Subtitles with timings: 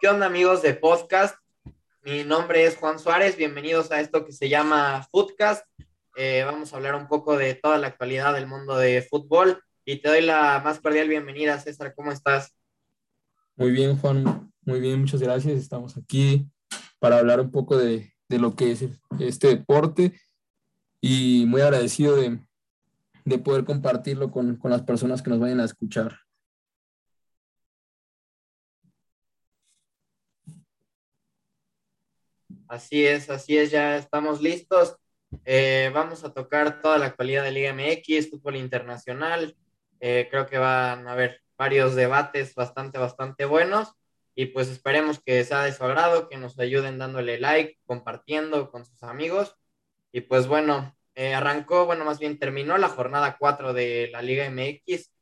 [0.00, 1.36] ¿Qué onda amigos de podcast?
[2.02, 5.64] Mi nombre es Juan Suárez, bienvenidos a esto que se llama Footcast.
[6.16, 9.96] Eh, vamos a hablar un poco de toda la actualidad del mundo de fútbol y
[10.02, 12.54] te doy la más cordial bienvenida, César, ¿cómo estás?
[13.56, 15.58] Muy bien, Juan, muy bien, muchas gracias.
[15.58, 16.46] Estamos aquí
[16.98, 18.84] para hablar un poco de, de lo que es
[19.20, 20.20] este deporte
[21.00, 22.40] y muy agradecido de,
[23.24, 26.23] de poder compartirlo con, con las personas que nos vayan a escuchar.
[32.68, 34.96] Así es, así es, ya estamos listos.
[35.44, 39.56] Eh, vamos a tocar toda la actualidad de Liga MX, fútbol internacional.
[40.00, 43.92] Eh, creo que van a haber varios debates bastante, bastante buenos.
[44.34, 48.84] Y pues esperemos que sea de su agrado, que nos ayuden dándole like, compartiendo con
[48.84, 49.56] sus amigos.
[50.12, 54.46] Y pues bueno, eh, arrancó, bueno, más bien terminó la jornada 4 de la Liga
[54.50, 55.12] MX.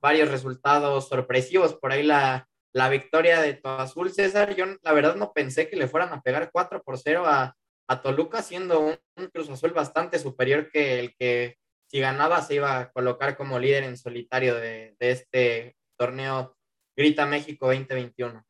[0.00, 1.74] Varios resultados sorpresivos.
[1.74, 4.54] Por ahí la, la victoria de Azul, César.
[4.54, 7.56] Yo la verdad no pensé que le fueran a pegar 4 por 0 a,
[7.88, 8.96] a Toluca, siendo un,
[9.32, 13.84] Cruz Azul bastante superior que el que si ganaba se iba a colocar como líder
[13.84, 16.56] en solitario de, de este torneo
[16.96, 18.44] Grita México 2021.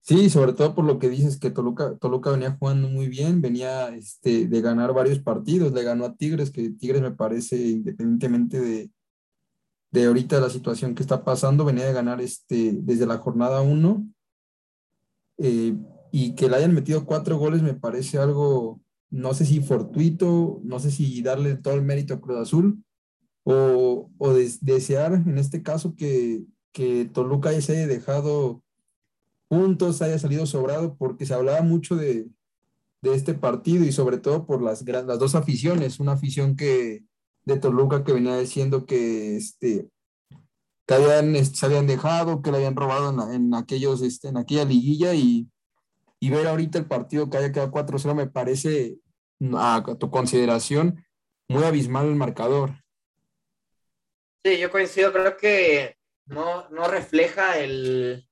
[0.00, 3.88] Sí, sobre todo por lo que dices que Toluca, Toluca venía jugando muy bien, venía
[3.94, 8.90] este, de ganar varios partidos, le ganó a Tigres, que Tigres me parece, independientemente de,
[9.94, 14.04] de ahorita la situación que está pasando, venía de ganar este, desde la jornada 1
[15.38, 15.76] eh,
[16.10, 20.80] y que le hayan metido cuatro goles me parece algo, no sé si fortuito, no
[20.80, 22.82] sé si darle todo el mérito a Cruz Azul
[23.44, 26.42] o, o desear en este caso que,
[26.72, 28.64] que Toluca ya se haya dejado
[29.46, 32.26] puntos, haya salido sobrado, porque se hablaba mucho de,
[33.00, 37.04] de este partido y sobre todo por las, las dos aficiones, una afición que,
[37.44, 39.88] de Toluca que venía diciendo que, este,
[40.86, 45.48] este, se habían dejado, que le habían robado en, aquellos, este, en aquella liguilla y,
[46.20, 48.98] y, ver ahorita el partido que haya quedado 4-0 me parece,
[49.56, 51.04] a, tu consideración,
[51.48, 52.72] muy abismal el marcador.
[54.44, 55.96] Sí, yo coincido, creo que
[56.26, 58.28] no, no refleja el,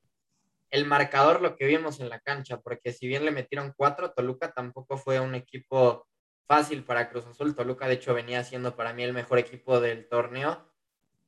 [0.70, 4.52] el marcador lo que vimos en la cancha, porque si bien le metieron cuatro, Toluca
[4.52, 6.06] tampoco fue un equipo
[6.52, 7.54] fácil para Cruz Azul.
[7.54, 10.62] Toluca, de hecho, venía siendo para mí el mejor equipo del torneo.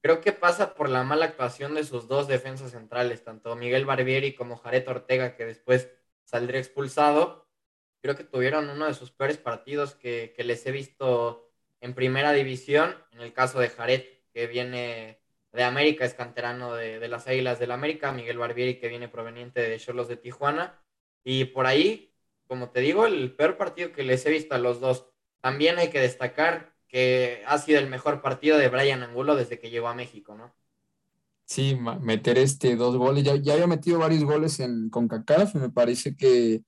[0.03, 4.35] Creo que pasa por la mala actuación de sus dos defensas centrales, tanto Miguel Barbieri
[4.35, 5.91] como Jared Ortega, que después
[6.25, 7.49] saldría expulsado.
[8.03, 12.95] Creo que tuvieron uno de sus peores partidos que, les he visto en primera división.
[13.13, 14.05] En el caso de Jared,
[14.35, 18.13] que viene de América, es canterano de, de las Águilas del América.
[18.13, 20.85] Miguel Barbieri, que viene proveniente de Cholos de Tijuana.
[21.25, 22.15] Y por ahí
[22.47, 25.11] como te digo, el peor partido que les he visto a los dos.
[25.45, 29.69] También hay que destacar que ha sido el mejor partido de Brian Angulo desde que
[29.69, 30.55] llegó a México, ¿no?
[31.45, 33.25] Sí, meter este dos goles.
[33.25, 36.63] Ya, ya había metido varios goles en CONCACAF, me parece que,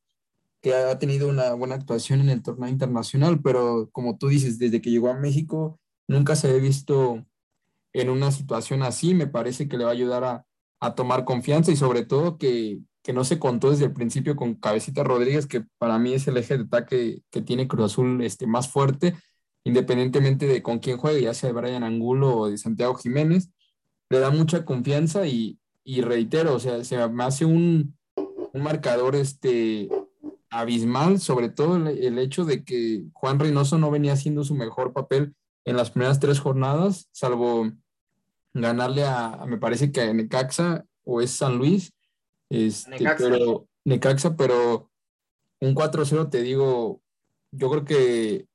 [0.61, 4.83] que ha tenido una buena actuación en el torneo internacional, pero como tú dices, desde
[4.83, 7.25] que llegó a México nunca se había visto
[7.95, 9.15] en una situación así.
[9.15, 10.47] Me parece que le va a ayudar a,
[10.81, 14.57] a tomar confianza y sobre todo que, que no se contó desde el principio con
[14.57, 18.49] Cabecita Rodríguez, que para mí es el eje de ataque que tiene Cruz Azul este,
[18.49, 19.15] más fuerte,
[19.63, 23.53] independientemente de con quién juegue, ya sea de Brian Angulo o de Santiago Jiménez,
[24.11, 27.97] le da mucha confianza y, reitero, o sea, se me hace un,
[28.53, 29.89] marcador este,
[30.51, 35.33] abismal, sobre todo el, hecho de que Juan Reynoso no venía haciendo su mejor papel
[35.65, 37.71] en las primeras tres jornadas, salvo
[38.53, 41.93] ganarle a, me parece que a Necaxa o es San Luis,
[42.51, 43.29] este, Necaxa.
[43.29, 44.91] Pero, Necaxa, pero
[45.61, 47.01] un 4-0 te digo,
[47.53, 48.47] yo creo que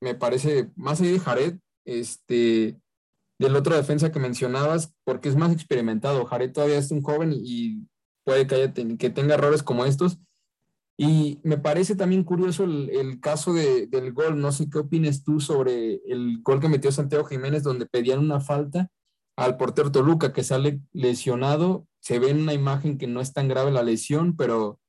[0.00, 2.80] me parece, más allá de Jared, este,
[3.38, 6.26] del otro defensa que mencionabas, porque es más experimentado.
[6.26, 7.86] Jared todavía es un joven y
[8.24, 10.18] puede que, haya que tenga errores como estos.
[11.00, 14.40] Y me parece también curioso el, caso del gol.
[14.40, 18.40] No sé qué opines tú sobre el gol que metió Santiago Jiménez, donde pedían una
[18.40, 18.90] falta
[19.36, 23.48] al portero Toluca, que sale lesionado se ve en una imagen que no es tan
[23.48, 24.80] grave la lesión, pero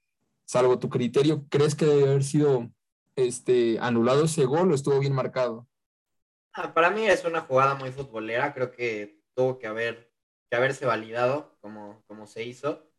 [0.45, 2.71] salvo tu criterio, ¿crees que debe haber sido
[3.17, 5.67] este, anulado ese gol o estuvo bien marcado?
[6.53, 10.13] Ah, para mí es una jugada muy futbolera, creo que tuvo que, haber,
[10.49, 12.89] que haberse validado como, como se hizo.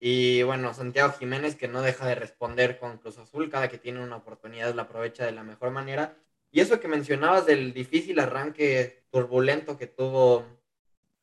[0.00, 4.02] Y bueno, Santiago Jiménez que no deja de responder con Cruz Azul, cada que tiene
[4.02, 6.16] una oportunidad la aprovecha de la mejor manera.
[6.50, 10.57] Y eso que mencionabas del difícil arranque turbulento que tuvo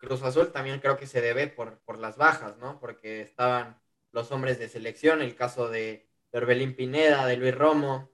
[0.05, 2.79] Cruz Azul también creo que se debe por, por las bajas, ¿no?
[2.79, 3.79] Porque estaban
[4.15, 8.11] los hombres de selección, el caso de, Orbelín Pineda, de Luis Romo,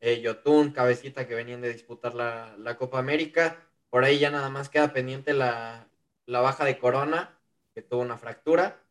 [0.00, 3.66] eh, Yotun, Cabecita, que venían de disputar la, Copa América.
[3.90, 5.88] Por ahí ya nada más queda pendiente la,
[6.26, 7.38] baja de Corona,
[7.74, 8.82] que tuvo una fractura.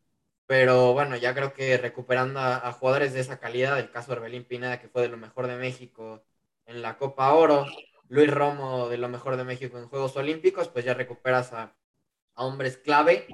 [0.47, 4.45] pero bueno, ya creo que recuperando a, jugadores de esa calidad, el caso de Orbelín
[4.45, 6.23] Pineda, que fue de lo mejor de México
[6.65, 7.65] en la Copa Oro,
[8.09, 11.75] Luis Romo de lo mejor de México en Juegos Olímpicos, pues ya recuperas a,
[12.37, 13.27] hombres clave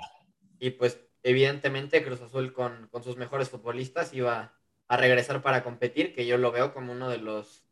[0.59, 4.53] y pues evidentemente Cruz Azul con, con, sus mejores futbolistas iba
[4.87, 7.63] a regresar para competir, que yo lo veo como uno de los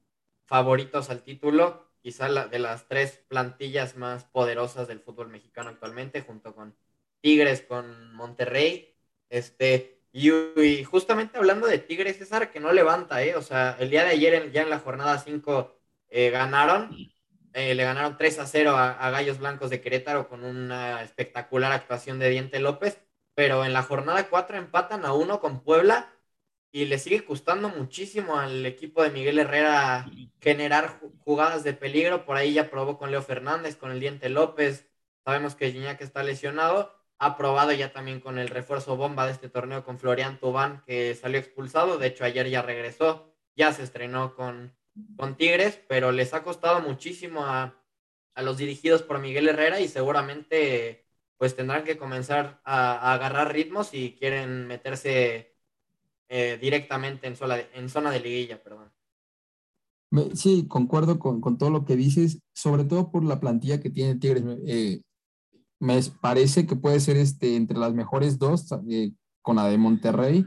[0.46, 6.22] favoritos al título, quizá la, de las tres plantillas más poderosas del fútbol mexicano actualmente,
[6.22, 6.76] junto con
[7.22, 8.92] Tigres, con Monterrey
[9.32, 13.36] este, y, justamente hablando de Tigres, César, que no levanta, ¿eh?
[13.36, 15.80] O sea, el día de ayer, ya en la jornada 5,
[16.10, 16.90] eh, ganaron.
[17.54, 22.20] Eh, le ganaron 3 a 0 a, Gallos Blancos de Querétaro con una espectacular actuación
[22.20, 23.02] de Diente López.
[23.36, 26.14] Pero en la jornada 4 empatan a 1 con Puebla
[26.72, 30.10] y le sigue costando muchísimo al equipo de Miguel Herrera
[30.42, 32.26] generar jugadas de peligro.
[32.26, 34.88] Por ahí ya probó con Leo Fernández, con el Diente López.
[35.26, 39.48] Sabemos que Gignac está lesionado ha probado ya también con el refuerzo bomba de este
[39.48, 42.00] torneo con Florian Tubán, que salió expulsado.
[42.00, 44.76] De hecho, ayer ya regresó, ya se estrenó con,
[45.16, 47.78] con Tigres, pero les ha costado muchísimo a,
[48.38, 51.06] los dirigidos por Miguel Herrera y seguramente
[51.38, 55.56] pues tendrán que comenzar a, agarrar ritmos si quieren meterse
[56.30, 58.92] eh, directamente en, sola, en zona de liguilla, perdón.
[60.34, 64.16] Sí, concuerdo con, con, todo lo que dices, sobre todo por la plantilla que tiene
[64.16, 64.44] Tigres.
[64.66, 65.02] Eh,
[65.80, 69.12] me parece que puede ser este, entre las mejores dos eh,
[69.42, 70.46] con la de Monterrey.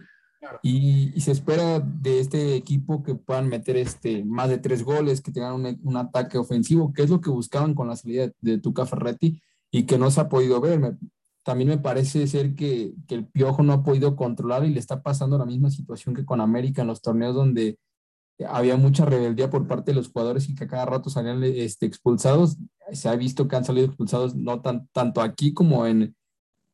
[0.63, 5.33] Y, se espera de este equipo que puedan meter este, más de tres goles, que
[5.33, 8.87] tengan un, un ataque ofensivo, que es lo que buscaban con la salida de, Tuca
[8.87, 10.97] Ferretti y que no se ha podido ver.
[11.43, 15.03] también me parece ser que, que, el Piojo no ha podido controlar y le está
[15.03, 17.79] pasando la misma situación que con América en los torneos donde
[18.49, 21.87] había mucha rebeldía por parte de los jugadores y que a cada rato salían este,
[21.87, 22.57] expulsados.
[22.93, 26.17] Se ha visto que han salido expulsados no tan, tanto aquí como en,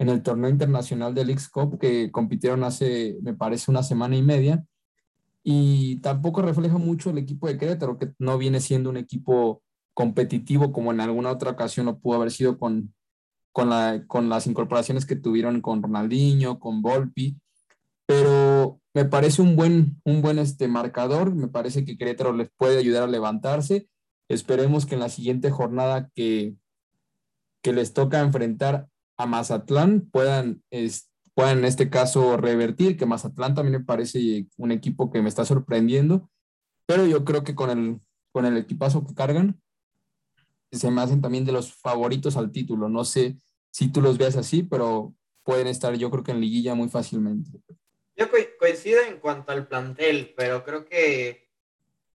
[0.00, 4.64] en el torneo internacional del X-Cup que compitieron hace, me parece, una semana y media.
[5.42, 9.62] Y tampoco refleja mucho el equipo de Querétaro, que no viene siendo un equipo
[9.92, 12.94] competitivo como en alguna otra ocasión lo pudo haber sido con,
[13.52, 17.38] con, la, con las incorporaciones que tuvieron con Ronaldinho, con Volpi.
[18.06, 22.78] Pero me parece un buen, un buen este marcador, me parece que Querétaro les puede
[22.78, 23.86] ayudar a levantarse.
[24.30, 26.54] Esperemos que en la siguiente jornada que,
[27.60, 28.86] que les toca enfrentar
[29.20, 30.62] a Mazatlán puedan,
[31.34, 35.44] puedan en este caso revertir, que Mazatlán también me parece un equipo que me está
[35.44, 36.30] sorprendiendo,
[36.86, 38.00] pero yo creo que con el,
[38.32, 39.60] con el equipazo que cargan,
[40.72, 42.88] se me hacen también de los favoritos al título.
[42.88, 43.36] No sé
[43.70, 45.14] si tú los veas así, pero
[45.44, 47.50] pueden estar yo creo que en liguilla muy fácilmente.
[48.16, 48.26] Yo
[48.58, 51.49] coincido en cuanto al plantel, pero creo que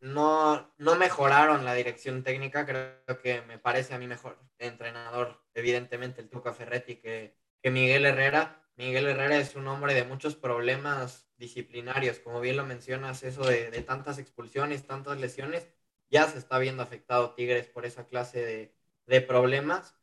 [0.05, 2.65] no, no mejoraron la dirección técnica.
[2.65, 8.05] Creo que me parece a mí mejor entrenador, evidentemente, el Tuca Ferretti que, que Miguel
[8.05, 8.61] Herrera.
[8.75, 13.71] Miguel Herrera es un hombre de muchos problemas disciplinarios, como bien lo mencionas, eso de,
[13.71, 15.67] de, tantas expulsiones, tantas lesiones,
[16.09, 18.75] ya se está viendo afectado Tigres por esa clase de,
[19.07, 19.95] de problemas.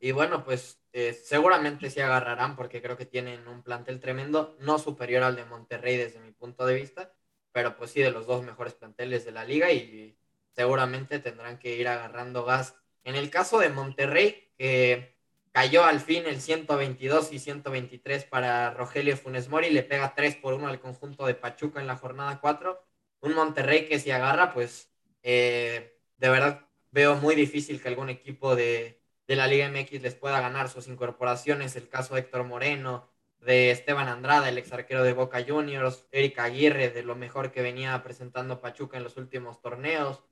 [0.00, 4.78] Y bueno, pues eh, seguramente sí agarrarán porque creo que tienen un plantel tremendo, no
[4.78, 7.14] superior al de Monterrey desde mi punto de vista,
[7.54, 10.18] pero pues sí de los dos mejores planteles de la liga y
[10.50, 12.74] seguramente tendrán que ir agarrando gas.
[13.04, 15.16] En el caso de Monterrey, que
[15.52, 20.54] cayó al fin el 122 y 123 para Rogelio Funes Mori, le pega 3 por
[20.54, 22.84] 1 al conjunto de Pachuca en la jornada 4.
[23.20, 24.90] Un Monterrey que si agarra, pues
[25.22, 30.16] eh, de verdad veo muy difícil que algún equipo de, de la Liga MX les
[30.16, 33.13] pueda ganar sus incorporaciones, el caso de Héctor Moreno,
[33.44, 37.62] de Esteban Andrada, el ex arquero de Boca Juniors, Erika Aguirre, de lo mejor que
[37.62, 40.22] venía presentando Pachuca en los últimos torneos,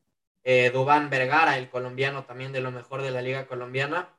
[0.45, 4.16] eh, Dubán Vergara, el colombiano también de lo mejor de la Liga Colombiana,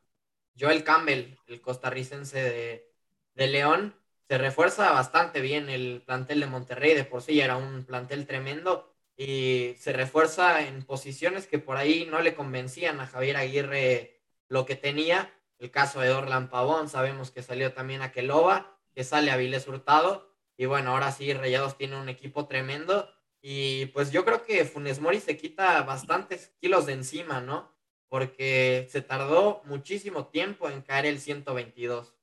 [0.59, 2.93] Joel Campbell, el costarricense de,
[3.35, 3.95] de León,
[4.27, 8.93] se refuerza bastante bien el plantel de Monterrey, de por sí era un plantel tremendo
[9.15, 14.65] y se refuerza en posiciones que por ahí no le convencían a Javier Aguirre lo
[14.65, 15.31] que tenía.
[15.59, 19.67] El caso de Orlan Pavón, sabemos que salió también a Queloba, que sale a Viles
[19.67, 20.29] Hurtado.
[20.57, 23.07] Y bueno, ahora sí, Rayados tiene un equipo tremendo.
[23.41, 27.71] Y pues yo creo que Funes Mori se quita bastantes kilos de encima, ¿no?
[28.07, 32.13] Porque se tardó muchísimo tiempo en caer el 122.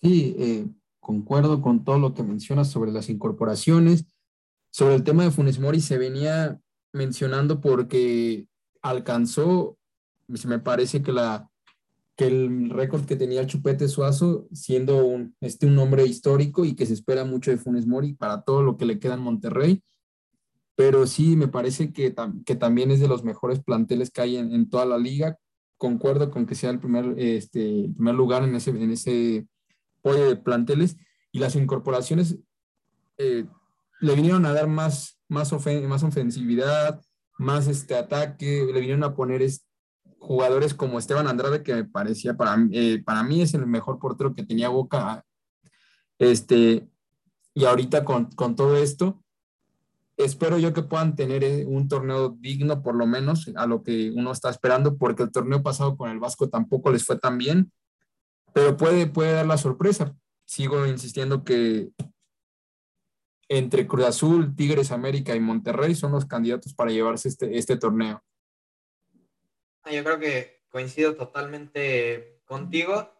[0.00, 0.66] Sí, eh,
[1.00, 4.04] concuerdo con todo lo que mencionas sobre las incorporaciones.
[4.70, 6.60] Sobre el tema de Funes Mori se venía
[6.92, 8.46] mencionando porque
[8.82, 9.78] alcanzó
[10.44, 11.49] me parece que, la,
[12.26, 16.86] el récord que tenía el Chupete Suazo, siendo un, este, un nombre histórico y que
[16.86, 19.82] se espera mucho de Funes Mori para todo lo que le queda en Monterrey,
[20.74, 22.14] pero sí me parece que,
[22.46, 25.36] que también es de los mejores planteles que hay en, toda la liga.
[25.76, 29.46] Concuerdo con que sea el primer, este, primer lugar en ese, en ese
[30.00, 30.96] pollo de planteles.
[31.32, 32.38] y las incorporaciones
[33.18, 33.44] eh,
[34.00, 37.00] le vinieron a dar más, más, más ofensividad,
[37.38, 39.42] más este ataque, le vinieron a poner
[40.20, 44.34] jugadores como Esteban Andrade, que me parecía, para, eh, para mí es el mejor portero
[44.34, 45.24] que tenía Boca.
[46.18, 46.88] Este,
[47.54, 49.24] y ahorita con, con todo esto,
[50.16, 54.12] espero yo que puedan tener eh, un torneo digno, por lo menos, a lo que
[54.14, 57.72] uno está esperando, porque el torneo pasado con el Vasco tampoco les fue tan bien,
[58.52, 60.14] pero puede, puede dar la sorpresa.
[60.44, 61.90] Sigo insistiendo que
[63.48, 68.22] entre Cruz Azul, Tigres, América y Monterrey son los candidatos para llevarse este, este torneo.
[69.82, 73.12] Ah, yo creo que coincido totalmente contigo.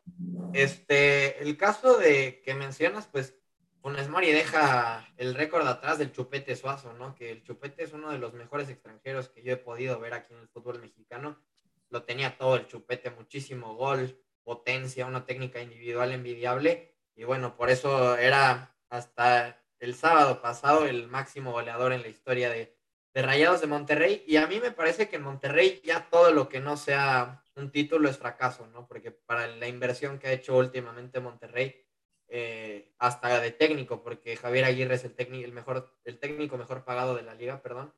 [0.53, 3.37] Este, el caso de que mencionas, pues
[3.81, 7.15] Funes Mori deja el récord atrás del Chupete Suazo, ¿no?
[7.15, 10.35] Que el Chupete es uno de los mejores extranjeros que yo he podido ver aquí
[10.35, 11.41] en el fútbol mexicano.
[11.89, 16.95] Lo tenía todo el Chupete, muchísimo gol, potencia, una técnica individual envidiable.
[17.17, 22.51] Y bueno, por eso era hasta el sábado pasado el máximo goleador en la historia
[22.51, 22.80] de,
[23.15, 24.25] de Rayados de Monterrey.
[24.27, 27.71] Y a mí me parece que en Monterrey ya todo lo que no sea un
[27.71, 28.87] título es fracaso, ¿no?
[28.87, 31.85] Porque para la inversión que ha hecho últimamente Monterrey
[32.29, 36.85] eh, hasta de técnico, porque Javier Aguirre es el técnico, el, mejor, el técnico mejor
[36.85, 37.93] pagado de la liga, perdón.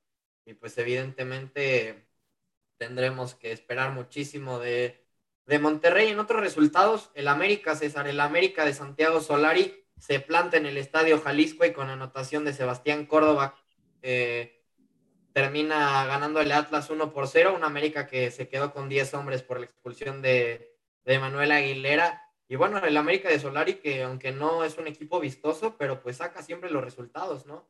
[0.45, 2.09] Y pues evidentemente
[2.78, 5.07] tendremos que esperar muchísimo de,
[5.47, 6.09] de Monterrey.
[6.09, 10.78] En otros resultados, el América, César, el América de Santiago Solari se planta en el
[10.78, 13.54] Estadio Jalisco y con anotación de Sebastián Córdoba
[14.02, 14.62] eh,
[15.33, 19.43] termina ganando el Atlas 1 por 0, un América que se quedó con 10 hombres
[19.43, 22.23] por la expulsión de, de Manuel Aguilera
[22.53, 26.19] y bueno, el América de Solari, que aunque no es un equipo vistoso, pero pues
[26.19, 27.67] saca siempre los resultados, ¿no?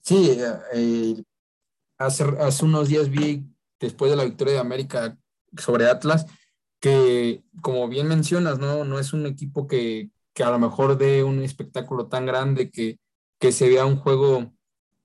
[0.00, 0.38] Sí,
[0.74, 1.22] eh,
[1.98, 3.44] hace, hace unos días vi,
[3.78, 5.18] después de la victoria de América
[5.58, 6.24] sobre Atlas,
[6.80, 8.84] que como bien mencionas, ¿no?
[8.84, 12.98] No es un equipo que, que a lo mejor dé un espectáculo tan grande que,
[13.38, 14.54] que se vea un juego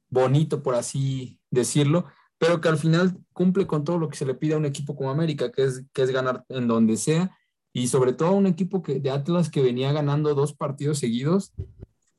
[0.07, 2.05] bonito, por así decirlo,
[2.37, 4.95] pero que al final cumple con todo lo que se le pide a un equipo
[4.95, 7.37] como América, que es, que es ganar en donde sea
[7.77, 11.53] y sobre todo un equipo que, de Atlas que venía ganando dos partidos seguidos,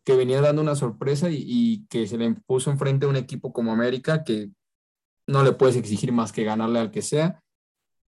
[0.05, 3.73] que venía dando una sorpresa y, que se le puso enfrente a un equipo como
[3.73, 4.51] América que
[5.27, 7.43] no le puedes exigir más que ganarle al que sea.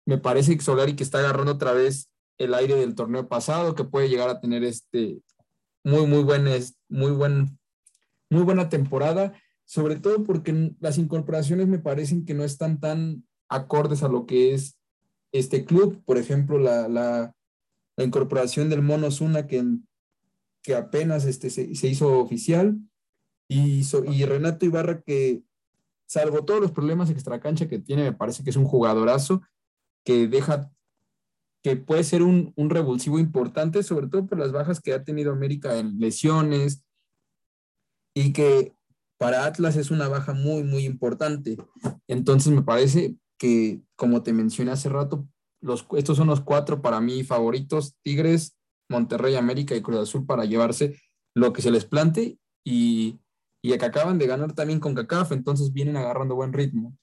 [0.07, 2.09] Me parece que Solari que está agarrando otra vez
[2.39, 5.21] el aire del torneo pasado, que puede llegar a tener este
[5.83, 6.45] muy, muy, buen,
[6.89, 7.59] muy, buen,
[8.31, 9.33] muy buena temporada,
[9.71, 14.53] sobre todo porque las incorporaciones me parecen que no están tan acordes a lo que
[14.53, 14.77] es
[15.31, 16.03] este club.
[16.05, 17.33] Por ejemplo, la, la,
[17.97, 19.65] incorporación del Mono Zuna que,
[20.65, 22.79] que apenas este, se, hizo oficial
[23.47, 25.45] y, y Renato Ibarra que
[26.05, 29.41] salvo todos los problemas extracancha que tiene, me parece que es un jugadorazo
[30.05, 30.73] que deja
[31.63, 35.31] que puede ser un, un, revulsivo importante, sobre todo por las bajas que ha tenido
[35.31, 36.83] América en lesiones
[38.15, 38.75] y que
[39.21, 41.59] para Atlas es una baja muy, muy importante.
[42.09, 45.29] Entonces me parece que, como te mencioné hace rato,
[45.95, 48.57] estos son los cuatro para mí favoritos, Tigres,
[48.89, 50.99] Monterrey, América y Cruz Azul para llevarse
[51.35, 53.21] lo que se les plante y,
[53.63, 56.97] y que acaban de ganar también con CACAF, entonces vienen agarrando buen ritmo.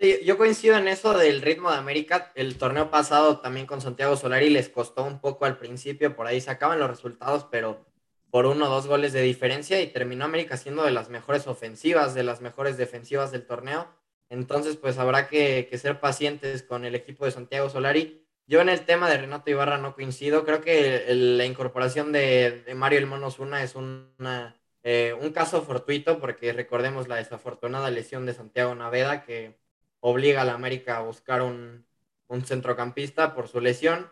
[0.00, 2.32] Sí, yo coincido en eso del ritmo de América.
[2.34, 6.40] El torneo pasado también con Santiago Solari les costó un poco al principio, por ahí
[6.40, 7.87] se acaban los resultados, pero
[8.30, 12.14] por uno o dos goles de diferencia y terminó América siendo de las mejores ofensivas,
[12.14, 13.88] de las mejores defensivas del torneo.
[14.30, 18.24] Entonces, pues habrá que, ser pacientes con el equipo de Santiago Solari.
[18.46, 20.44] Yo en el tema de Renato Ibarra no coincido.
[20.44, 26.20] Creo que la incorporación de, Mario El Monos Una es una, eh, un caso fortuito
[26.20, 29.58] porque recordemos la desafortunada lesión de Santiago Naveda que
[30.00, 31.86] obliga a la América a buscar un,
[32.44, 34.10] centrocampista por su lesión.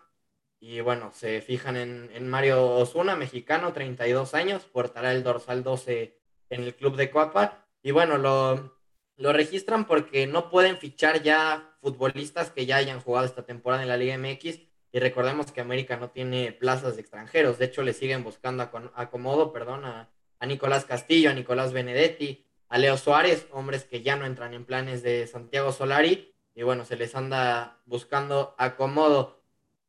[0.61, 6.19] Y bueno, se fijan en, en, Mario Osuna, mexicano, 32 años, portará el dorsal 12
[6.51, 7.67] en el club de Coapa.
[7.83, 8.77] Y bueno, lo,
[9.17, 13.89] lo registran porque no pueden fichar ya futbolistas que ya hayan jugado esta temporada en
[13.89, 14.61] la Liga MX.
[14.93, 17.59] Y recordemos que América no tiene plazas de extranjeros.
[17.59, 20.11] De hecho, le siguen buscando a acomodo, perdón, a,
[20.47, 25.03] Nicolás Castillo, a Nicolás Benedetti, a Leo Suárez, hombres que ya no entran en planes
[25.03, 26.35] de Santiago Solari.
[26.55, 29.43] Y bueno, se les anda buscando acomodo.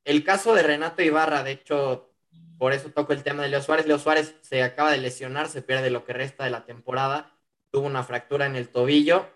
[0.08, 2.14] El caso de Renato Ibarra, de hecho,
[2.58, 3.88] por eso toco el tema de Leo Suárez.
[3.88, 7.34] Leo Suárez se acaba de lesionar, se pierde lo que resta de la temporada
[7.72, 9.28] tuvo una fractura en el tobillo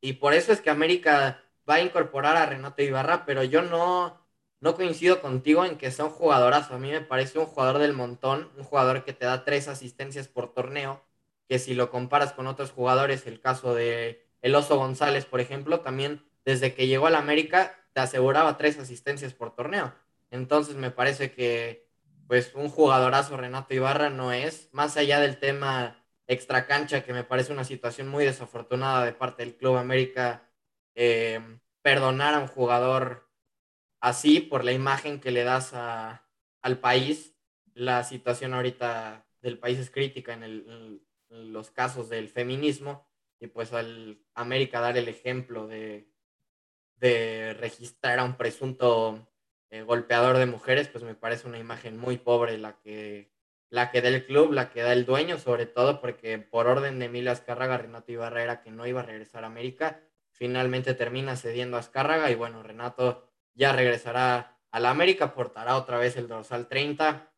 [0.00, 4.24] y por eso es que América va a incorporar a Renato Ibarra, pero yo no,
[4.60, 6.74] no coincido contigo en que sea un jugadorazo.
[6.74, 10.28] A mí me parece un jugador del montón, un jugador que te da tres asistencias
[10.28, 11.02] por torneo,
[11.48, 15.80] que si lo comparas con otros jugadores, el caso de El Oso González, por ejemplo,
[15.80, 19.94] también desde que llegó al América te aseguraba tres asistencias por torneo.
[20.30, 21.88] Entonces me parece que
[22.26, 27.52] pues un jugadorazo Renato Ibarra no es, más allá del tema extracancha, que me parece
[27.52, 30.48] una situación muy desafortunada de parte del Club América,
[30.94, 31.40] eh,
[31.82, 33.28] perdonar a un jugador
[34.00, 37.34] así por la imagen que le das al país.
[37.74, 44.20] La situación ahorita del país es crítica en, los casos del feminismo y pues al
[44.34, 46.09] América dar el ejemplo de,
[47.00, 49.26] de registrar a un presunto
[49.70, 53.32] eh, golpeador de mujeres, pues me parece una imagen muy pobre la que,
[53.70, 56.98] la que da el club, la que da el dueño, sobre todo porque por orden
[56.98, 60.00] de Emilia Azcárraga, Renato Ibarra era que no iba a regresar a América.
[60.32, 65.98] Finalmente termina cediendo a Azcárraga y bueno, Renato ya regresará a la América, portará otra
[65.98, 67.32] vez el dorsal 30,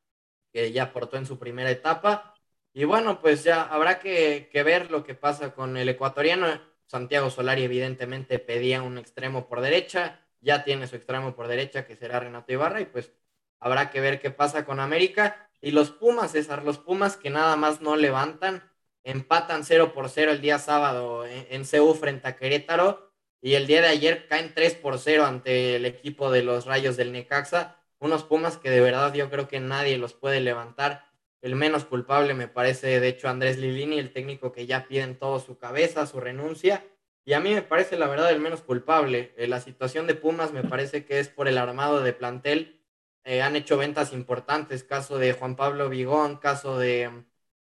[0.53, 2.35] que ya portó en su primera etapa.
[2.73, 6.47] Y bueno, pues ya habrá que, que ver lo que pasa con el ecuatoriano.
[6.93, 11.97] Santiago Solari evidentemente pedía un extremo por derecha, ya tiene su extremo por derecha que
[11.97, 13.15] será Renato Ibarra y pues
[13.61, 15.49] habrá que ver qué pasa con América.
[15.63, 18.71] Y los Pumas, César, los Pumas que nada más no levantan,
[19.05, 23.67] empatan 0 por 0 el día sábado en, en CU frente a Querétaro y el
[23.67, 27.79] día de ayer caen 3 por 0 ante el equipo de los Rayos del Necaxa.
[28.01, 31.07] Unos Pumas que de verdad yo creo que nadie los puede levantar.
[31.43, 35.41] El menos culpable me parece, de hecho, Andrés Lilini, el técnico que ya piden todo
[35.41, 36.87] su cabeza, su renuncia.
[37.25, 39.35] Y a mí me parece la verdad el menos culpable.
[39.37, 42.81] Eh, la situación de Pumas me parece que es por el armado de plantel.
[43.25, 47.25] Eh, han hecho ventas importantes, caso de Juan Pablo Vigón, caso de,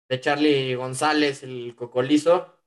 [0.10, 2.58] de Charlie González, el cocolizo.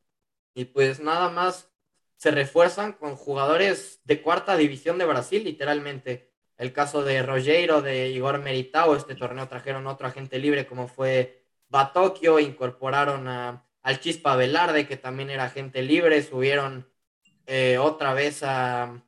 [0.55, 1.71] Y pues nada más
[2.17, 6.33] se refuerzan con jugadores de cuarta división de Brasil, literalmente.
[6.59, 11.45] El caso de Rogero, de Igor Meritao, este torneo trajeron otro agente libre como fue
[11.69, 16.89] Batokio, incorporaron a, al Chispa Velarde, que también era agente libre, subieron
[17.47, 19.03] eh, otra vez a,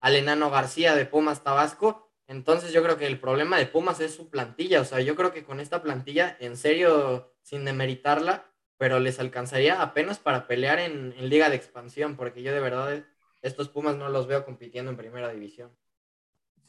[0.00, 2.10] al enano García de Pumas Tabasco.
[2.26, 5.32] Entonces yo creo que el problema de Pumas es su plantilla, o sea, yo creo
[5.32, 8.46] que con esta plantilla, en serio, sin demeritarla,
[8.78, 13.04] pero les alcanzaría apenas para pelear en, liga de expansión, porque yo de verdad
[13.42, 15.70] estos Pumas no los veo compitiendo en primera división.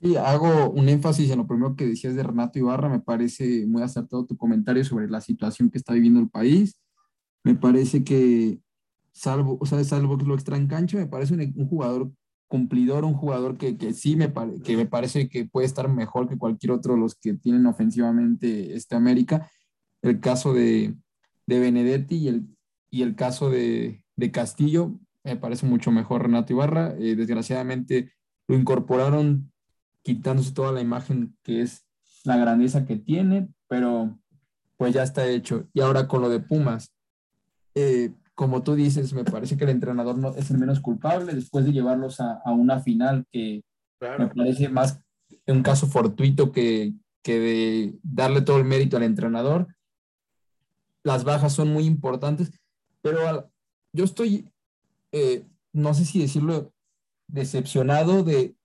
[0.01, 3.81] Sí, hago un énfasis en lo primero que decías de Renato Ibarra, me parece muy
[3.81, 6.79] acertado tu comentario sobre la situación que está viviendo el país.
[7.43, 8.60] Me parece que,
[9.12, 12.12] salvo, o sea, salvo lo extra en cancha, me parece un, jugador
[12.47, 14.31] cumplidor, un jugador que, que sí me,
[14.63, 18.75] que me parece que puede estar mejor que cualquier otro de los que tienen ofensivamente
[18.75, 19.49] este América.
[20.01, 20.95] El caso de,
[21.47, 22.47] de Benedetti y el,
[22.89, 26.95] y el caso de, Castillo, me parece mucho mejor Renato Ibarra.
[26.97, 28.13] Eh, desgraciadamente
[28.47, 29.51] lo incorporaron
[30.05, 31.85] quitándose toda la imagen que es
[32.23, 34.17] la grandeza que tiene, pero
[34.77, 35.67] pues ya está hecho.
[35.73, 36.93] Y ahora con lo de Pumas,
[37.73, 41.65] eh, como tú dices, me parece que el entrenador no, es el menos culpable después
[41.65, 43.63] de llevarlos a, una final que
[44.19, 45.01] me parece más
[45.47, 49.67] un caso fortuito que, que de darle todo el mérito al entrenador
[51.05, 52.51] las bajas son muy importantes,
[53.01, 53.51] pero
[53.93, 54.51] yo estoy,
[55.11, 56.73] eh, no sé si decirlo,
[57.27, 58.55] decepcionado de,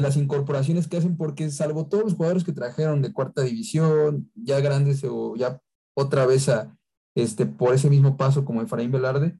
[0.00, 4.60] las incorporaciones que hacen, porque salvo todos los jugadores que trajeron de cuarta división, ya
[4.60, 5.60] grandes o ya
[5.94, 6.76] otra vez a,
[7.14, 9.38] este, por ese mismo paso como Efraín Velarde,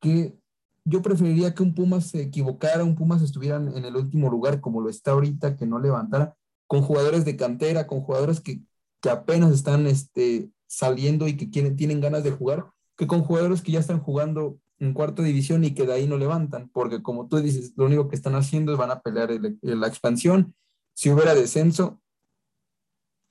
[0.00, 0.36] que
[0.84, 4.80] yo preferiría que un Pumas se equivocara, un Pumas estuviera en el último lugar como
[4.80, 8.60] lo está ahorita, que no levantara, con jugadores de cantera, con jugadores que,
[9.00, 13.72] que apenas están este, saliendo y que tienen ganas de jugar, que con jugadores que
[13.72, 17.38] ya están jugando en cuarta división y que de ahí no levantan, porque como tú
[17.38, 19.30] dices, lo único que están haciendo es van a pelear
[19.62, 20.54] la expansión.
[20.94, 22.00] Si hubiera descenso,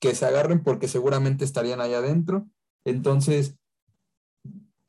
[0.00, 2.46] que se agarren porque seguramente estarían allá adentro.
[2.84, 3.56] Entonces,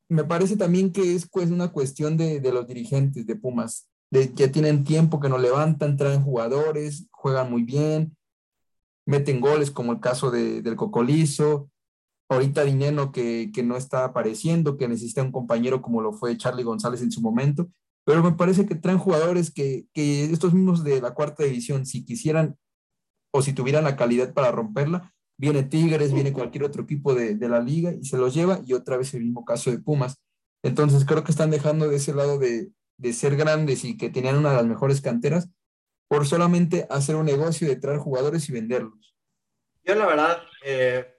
[0.09, 4.47] me parece también que es pues, una cuestión de, los dirigentes de Pumas, de que
[4.47, 8.15] tienen tiempo que no levantan, traen jugadores, juegan muy bien,
[9.05, 11.69] meten goles como el caso de, del Cocolizo,
[12.29, 16.63] ahorita Dineno que, que, no está apareciendo, que necesita un compañero como lo fue Charlie
[16.63, 17.69] González en su momento,
[18.05, 22.05] pero me parece que traen jugadores que, que estos mismos de la cuarta división, si
[22.05, 22.57] quisieran
[23.33, 27.49] o si tuvieran la calidad para romperla, viene Tigres, viene cualquier otro equipo de, de,
[27.49, 30.21] la liga y se los lleva, y otra vez el mismo caso de Pumas.
[30.63, 34.37] Entonces creo que están dejando de ese lado de, de ser grandes y que tenían
[34.37, 35.49] una de las mejores canteras
[36.07, 39.15] por solamente hacer un negocio de traer jugadores y venderlos.
[39.83, 41.16] Yo la verdad, eh,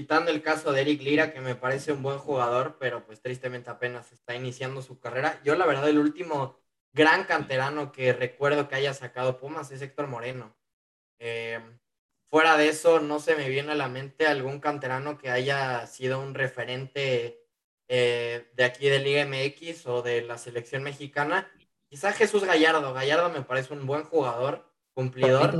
[0.00, 3.68] quitando el caso de Eric Lira, que me parece un buen jugador, pero pues tristemente
[3.68, 5.38] apenas está iniciando su carrera.
[5.44, 6.56] Yo la verdad el último
[6.94, 10.56] gran canterano que recuerdo que haya sacado Pumas es Héctor Moreno.
[11.18, 11.60] Eh,
[12.30, 16.18] fuera de eso, no se me viene a la mente algún canterano que haya sido
[16.18, 17.46] un referente
[17.86, 21.52] eh, de aquí de Liga MX o de la selección mexicana.
[21.90, 22.94] Quizá Jesús Gallardo.
[22.94, 25.54] Gallardo me parece un buen jugador, cumplidor.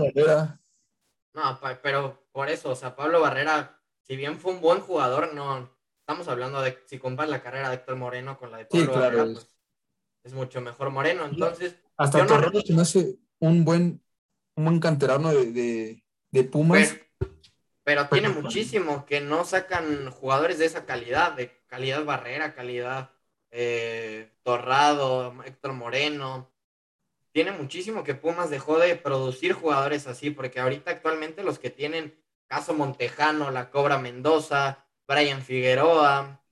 [1.35, 3.80] No, pero por eso, o sea, Pablo Barrera,
[4.11, 5.71] si bien fue un buen jugador, no
[6.01, 9.23] estamos hablando de si comparas la carrera de Héctor Moreno con la de Pablo Barrera,
[9.23, 9.57] pues,
[10.25, 11.27] es mucho mejor Moreno.
[11.27, 12.61] Entonces, hasta Torrado no...
[12.61, 14.03] se hace un buen,
[14.57, 16.97] un buen canterano de, de, Pumas.
[17.85, 23.13] Pero, tiene muchísimo que no sacan jugadores de esa calidad, de calidad Barrera, calidad
[23.53, 26.53] eh, Torrado, Héctor Moreno.
[27.31, 32.19] Tiene muchísimo que Pumas dejó de producir jugadores así, porque ahorita actualmente los que tienen
[32.51, 36.43] caso Montejano, la Cobra Mendoza, Brian Figueroa,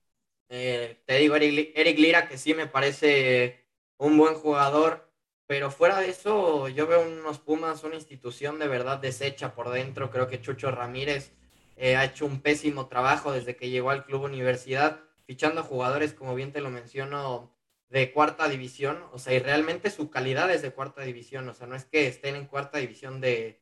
[0.49, 5.11] eh, te digo Eric Lira, que sí me parece un buen jugador,
[5.45, 10.09] pero fuera de eso, yo veo unos Pumas, una institución de verdad deshecha por dentro.
[10.09, 11.33] Creo que Chucho Ramírez
[11.75, 16.33] eh, ha hecho un pésimo trabajo desde que llegó al club universidad, fichando jugadores, como
[16.35, 17.51] bien te lo menciono,
[17.89, 19.03] de cuarta división.
[19.11, 21.49] O sea, y realmente su calidad es de cuarta división.
[21.49, 23.61] O sea, no es que estén en cuarta división de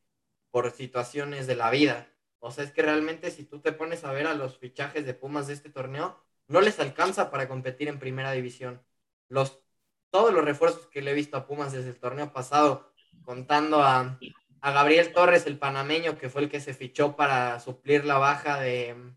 [0.50, 2.08] por situaciones de la vida.
[2.40, 5.14] O sea, es que realmente si tú te pones a ver a los fichajes de
[5.14, 8.82] Pumas de este torneo, no les alcanza para competir en primera división.
[9.28, 9.60] Los
[10.10, 12.92] todos los refuerzos que le he visto a Pumas desde el torneo pasado,
[13.24, 14.18] contando a,
[14.60, 19.14] Gabriel Torres, el panameño, que fue el que se fichó para suplir la baja de,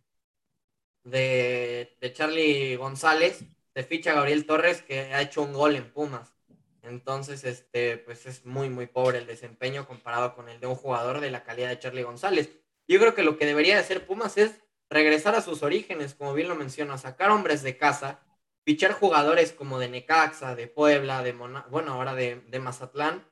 [1.04, 6.36] de, Charlie González, se ficha a Gabriel Torres, que ha hecho un gol en Pumas.
[6.84, 11.20] Entonces, este, pues es muy, muy pobre el desempeño comparado con el de un jugador
[11.20, 12.61] de la calidad de Charlie González.
[12.88, 16.50] Yo creo que lo que debería hacer Pumas es regresar a sus orígenes, como bien
[16.50, 18.20] lo menciona, sacar hombres de casa,
[18.64, 23.26] fichar jugadores como de Necaxa, de Puebla, de bueno, ahora de, Mazatlán,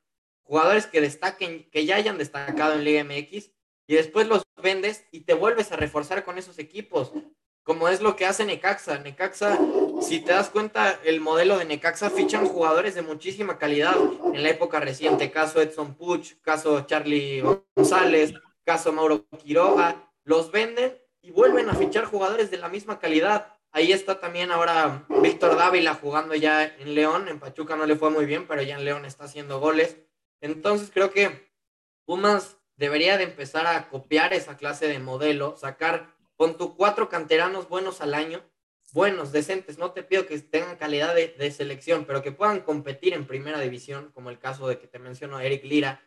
[0.43, 3.51] jugadores que destaquen, que ya hayan destacado en Liga MX
[3.87, 7.11] y después los vendes y te vuelves a reforzar con esos equipos,
[7.63, 8.99] como es lo que hace Necaxa.
[8.99, 9.59] Necaxa,
[10.01, 13.95] si te das cuenta, el modelo de Necaxa fichan jugadores de muchísima calidad
[14.33, 17.41] en la época reciente, caso Edson Puch, caso Charlie
[17.75, 18.33] González,
[18.69, 23.91] caso Mauro Quiroga, los venden y vuelven a fichar jugadores de la misma calidad Ahí
[23.91, 27.27] está también ahora Víctor Dávila jugando ya en León.
[27.27, 29.97] En Pachuca no le fue muy bien, pero ya en León está haciendo goles.
[30.41, 31.51] Entonces creo que
[32.05, 37.69] Pumas debería de empezar a copiar esa clase de modelo, sacar con tu cuatro canteranos
[37.69, 38.41] buenos al año,
[38.91, 39.77] buenos, decentes.
[39.77, 43.59] No te pido que tengan calidad de, de selección, pero que puedan competir en primera
[43.59, 46.01] división, como el caso de que te menciono Eric Lira.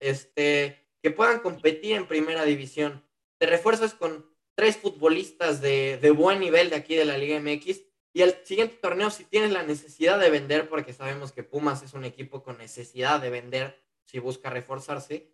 [0.00, 3.02] Este, que puedan competir en primera división.
[3.38, 7.80] Te refuerzas con tres futbolistas de, buen nivel de aquí de la Liga MX.
[8.12, 11.94] Y el siguiente torneo, si tienes la necesidad de vender, porque sabemos que Pumas es
[11.94, 15.32] un equipo con necesidad de vender si busca reforzarse,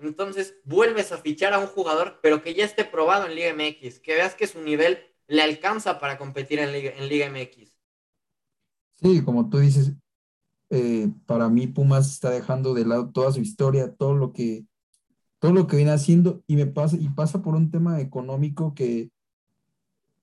[0.00, 4.00] entonces vuelves a fichar a un jugador, pero que ya esté probado en Liga MX,
[4.00, 4.98] que veas que su nivel
[5.28, 7.72] le alcanza para competir en Liga, MX.
[8.96, 9.92] Sí, como tú dices,
[10.70, 14.64] eh, para mí Pumas está dejando de lado toda su historia, todo lo que
[15.44, 19.10] todo lo que viene haciendo y me pasa y pasa por un tema económico que,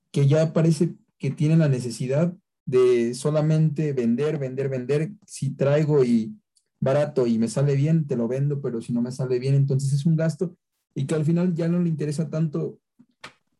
[0.10, 5.12] que ya parece que tiene la necesidad de solamente vender, vender, vender.
[5.27, 6.34] Si traigo y
[6.79, 9.93] barato y me sale bien, te lo vendo, pero si no me sale bien, entonces
[9.93, 10.55] es un gasto
[10.95, 12.79] y que al final ya no le interesa tanto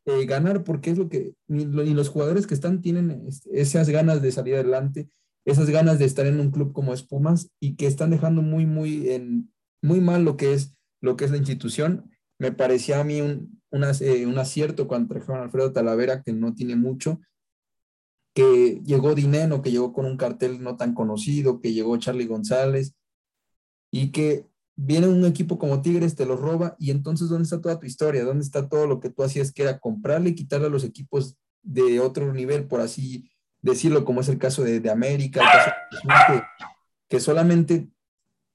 [0.06, 4.24] eh, ganar porque es lo que ni, los jugadores que están tienen este, esas ganas
[4.24, 5.12] de salir adelante,
[5.46, 9.48] esas ganas de estar en un club como Espumas y que están dejando muy, muy,
[9.84, 12.10] muy mal lo que es lo que es la institución.
[12.40, 16.54] Me parecía a mí un, eh, un acierto cuando trajeron a Alfredo Talavera, que no
[16.54, 17.20] tiene mucho,
[18.34, 22.96] que llegó Dineno, que llegó con un cartel no tan conocido, que llegó Charlie González,
[23.92, 27.80] y que viene un equipo como Tigres, te lo roba, y entonces, ¿dónde está toda
[27.80, 28.24] tu historia?
[28.24, 31.38] ¿Dónde está todo lo que tú hacías, que era comprarle y quitarle a los equipos
[31.62, 33.30] de otro nivel, por así
[33.62, 35.42] decirlo, como es el caso de, América,
[37.10, 37.90] que, solamente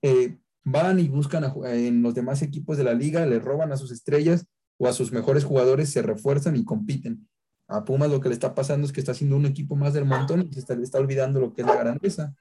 [0.02, 3.92] eh, van y buscan en los demás equipos de la liga, le roban a sus
[3.92, 4.46] estrellas
[4.78, 7.28] o a sus mejores jugadores, se refuerzan y compiten.
[7.68, 10.04] A Pumas lo que le está pasando es que está haciendo un equipo más del
[10.04, 12.34] montón y se está, le está olvidando lo que es la grandeza.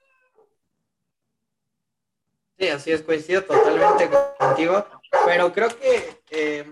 [2.58, 4.84] Sí, así es, coincido totalmente contigo,
[5.24, 6.64] pero creo que eh,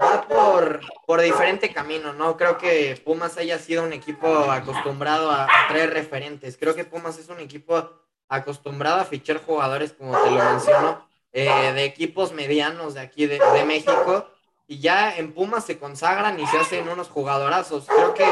[0.00, 2.36] va por, por diferente camino, ¿no?
[2.38, 6.56] Creo que Pumas haya sido un equipo acostumbrado a traer referentes.
[6.56, 8.03] Creo que Pumas es un equipo
[8.36, 13.38] acostumbrado a fichar jugadores, como te lo menciono, eh, de equipos medianos de aquí de,
[13.66, 14.28] México,
[14.66, 17.86] y ya en Pumas se consagran y se hacen unos jugadorazos.
[17.86, 18.26] Creo que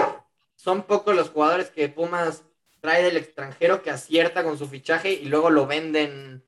[0.57, 2.45] son pocos los jugadores que Pumas
[2.81, 6.45] trae del extranjero que acierta con su fichaje y luego lo venden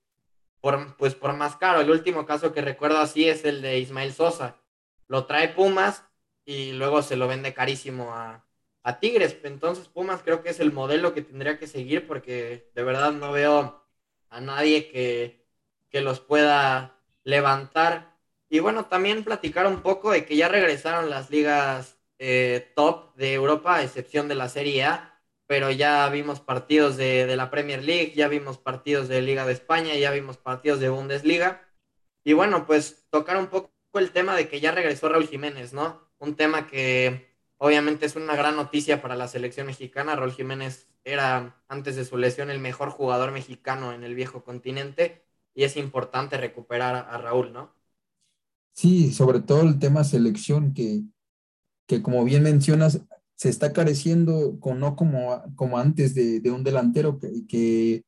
[0.60, 1.80] pues, por más caro.
[1.80, 4.56] El último caso que recuerdo así es el de Ismael Sosa.
[5.08, 6.04] Lo trae Pumas
[6.44, 8.43] y luego se lo vende carísimo a,
[8.84, 9.36] a Tigres.
[9.42, 13.32] Entonces Pumas creo que es el modelo que tendría que seguir porque de verdad no
[13.32, 13.82] veo
[14.30, 15.42] a nadie que,
[16.02, 18.16] los pueda levantar.
[18.48, 23.34] Y bueno, también platicar un poco de que ya regresaron las ligas eh, top de
[23.34, 27.84] Europa, a excepción de la Serie A, pero ya vimos partidos de, de, la Premier
[27.84, 31.62] League, ya vimos partidos de Liga de España, ya vimos partidos de Bundesliga.
[32.24, 36.10] Y bueno, pues tocar un poco el tema de que ya regresó Raúl Jiménez, ¿no?
[36.18, 37.33] Un tema que
[37.64, 40.14] obviamente es una gran noticia para la selección mexicana.
[40.14, 45.24] Raúl Jiménez era antes de su lesión el mejor jugador mexicano en el viejo continente
[45.54, 47.74] y es importante recuperar a Raúl, ¿no?
[48.74, 51.04] Sí, sobre todo el tema selección que,
[51.86, 53.00] que como bien mencionas,
[53.34, 58.04] se está careciendo con, no como, como antes de, un delantero que, que,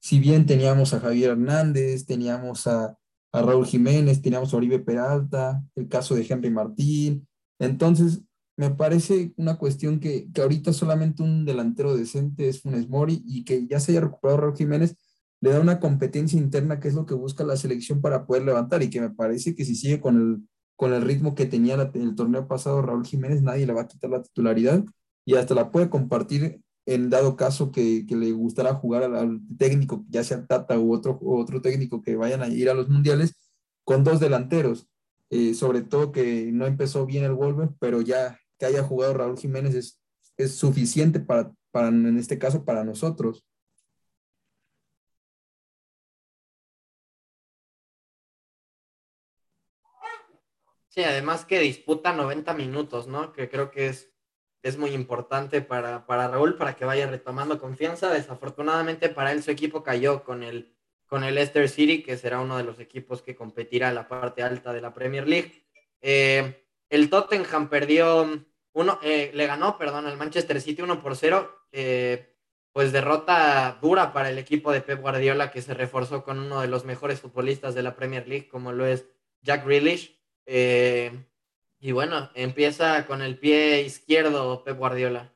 [0.00, 2.98] si bien teníamos a Javier Hernández, teníamos a,
[3.30, 7.28] a Raúl Jiménez, teníamos a Oribe Peralta, el caso de Henry Martín,
[7.60, 8.22] entonces
[8.58, 13.44] me parece una cuestión que, que, ahorita solamente un delantero decente es Funes Mori y
[13.44, 14.96] que ya se haya recuperado Raúl Jiménez
[15.40, 18.82] le da una competencia interna que es lo que busca la selección para poder levantar
[18.82, 22.14] y que me parece que si sigue con el, con el ritmo que tenía el
[22.16, 24.84] torneo pasado Raúl Jiménez, nadie le va a quitar la titularidad
[25.24, 30.04] y hasta la puede compartir en dado caso que, que le gustará jugar al, técnico,
[30.08, 33.36] ya sea Tata u otro, otro técnico que vayan a ir a los mundiales,
[33.84, 34.88] con dos delanteros.
[35.30, 39.38] Eh, sobre todo que no empezó bien el Wolver, pero ya que haya jugado Raúl
[39.38, 40.00] Jiménez es,
[40.36, 43.44] es suficiente para, para, en este caso, para nosotros.
[50.98, 53.32] Sí, además que disputa 90 minutos, ¿no?
[53.32, 54.10] Que creo que es,
[54.62, 58.10] es muy importante para, para Raúl, para que vaya retomando confianza.
[58.10, 60.74] Desafortunadamente para él su equipo cayó con el,
[61.06, 64.42] con el Leicester City, que será uno de los equipos que competirá en la parte
[64.42, 65.64] alta de la Premier League.
[66.00, 71.50] Eh, el Tottenham perdió uno, eh, le ganó, perdón, al Manchester City 1 por 0.
[71.72, 72.34] Eh,
[72.72, 76.68] pues derrota dura para el equipo de Pep Guardiola, que se reforzó con uno de
[76.68, 79.06] los mejores futbolistas de la Premier League, como lo es
[79.42, 80.16] Jack Grealish.
[80.46, 81.10] Eh,
[81.80, 85.34] y bueno, empieza con el pie izquierdo Pep Guardiola.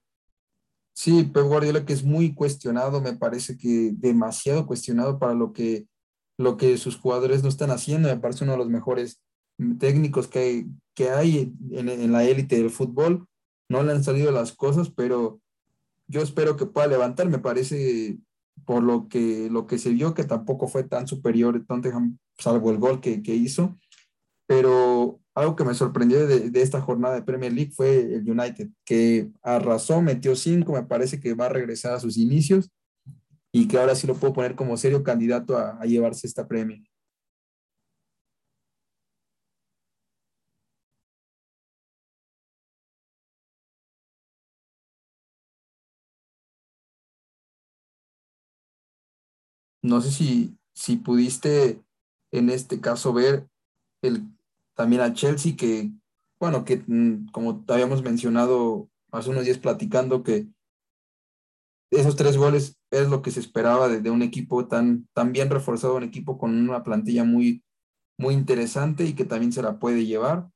[0.94, 5.88] Sí, Pep Guardiola que es muy cuestionado, me parece que demasiado cuestionado para lo que,
[6.38, 8.08] lo que sus jugadores no están haciendo.
[8.08, 9.20] Me parece uno de los mejores
[9.78, 13.26] técnicos que que hay en, en la élite del fútbol.
[13.68, 15.40] No le han salido las cosas, pero
[16.06, 17.28] yo espero que pueda levantar.
[17.28, 18.18] Me parece,
[18.64, 22.78] por lo que, lo que se vio, que tampoco fue tan superior Tottenham, salvo el
[22.78, 23.78] gol que, que hizo.
[24.46, 28.68] Pero algo que me sorprendió de, de, esta jornada de Premier League fue el United,
[28.84, 32.70] que arrasó, metió cinco, me parece que va a regresar a sus inicios
[33.50, 36.82] y que ahora sí lo puedo poner como serio candidato a, a llevarse esta premio.
[49.82, 51.82] No sé si, si pudiste
[52.32, 53.48] en este caso ver
[54.02, 54.24] el,
[54.74, 55.90] también a Chelsea, que,
[56.40, 60.46] bueno, que mm, como habíamos mencionado hace unos días platicando, que
[61.90, 65.96] esos tres goles es lo que se esperaba de, un equipo tan, tan bien reforzado,
[65.96, 67.62] un equipo con una plantilla muy,
[68.18, 70.50] muy interesante y que también se la puede llevar.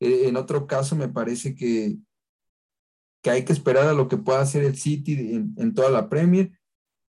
[0.00, 1.96] Eh, en otro caso, me parece que,
[3.22, 6.08] que hay que esperar a lo que pueda hacer el City en, en toda la
[6.08, 6.58] Premier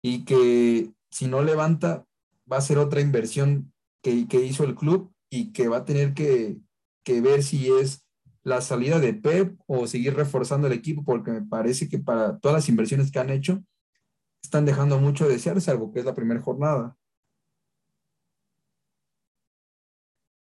[0.02, 2.06] y que si no levanta,
[2.50, 3.72] va a ser otra inversión
[4.02, 6.56] que, hizo el club y que va a tener que,
[7.04, 8.08] que, ver si es
[8.42, 12.56] la salida de Pep o seguir reforzando el equipo, porque me parece que para todas
[12.56, 13.62] las inversiones que han hecho,
[14.42, 16.96] están dejando mucho de desear, salvo que es la primera jornada.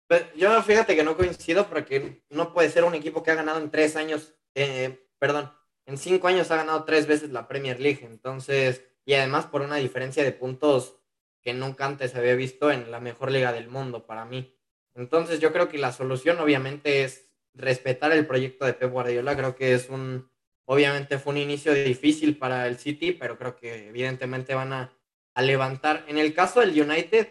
[0.07, 3.59] Pues yo fíjate que no coincido porque no puede ser un equipo que ha ganado
[3.59, 5.51] en tres años, eh, perdón,
[5.85, 8.05] en cinco años ha ganado tres veces la Premier League.
[8.05, 10.97] Entonces, y además por una diferencia de puntos
[11.41, 14.57] que nunca antes había visto en la mejor liga del mundo para mí.
[14.95, 19.55] Entonces yo creo que la solución obviamente es respetar el proyecto de Pep Guardiola, creo
[19.55, 20.29] que es un,
[20.65, 24.93] obviamente fue un inicio difícil para el City, pero creo que evidentemente van a,
[25.33, 26.03] a levantar.
[26.07, 27.29] En el caso del United,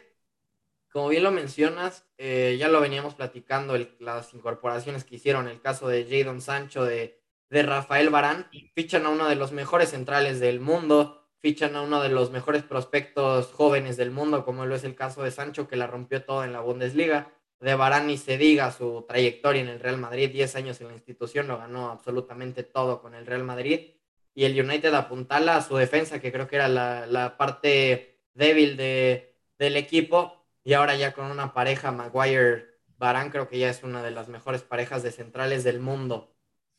[0.93, 5.89] como bien lo mencionas, eh, ya lo veníamos platicando, las incorporaciones que hicieron, el caso
[5.89, 10.61] de Jadon Sancho, de, de Rafael Barán, fichan a uno de los mejores centrales del
[10.61, 14.95] mundo, fichan a uno de los mejores prospectos jóvenes del mundo, como lo es el
[14.95, 17.35] caso de Sancho, que la rompió todo en la Bundesliga.
[17.61, 20.95] De Barán ni se diga su trayectoria en el Real Madrid, 10 años en la
[20.95, 23.91] institución, lo ganó absolutamente todo con el Real Madrid.
[24.35, 28.79] Y el United apuntala a su defensa, que creo que era la, la parte débil
[28.79, 30.47] de, del equipo.
[30.65, 34.63] Y ahora ya con una pareja, Maguire-Barán, creo que ya es una de las mejores
[34.63, 36.35] parejas de centrales del mundo.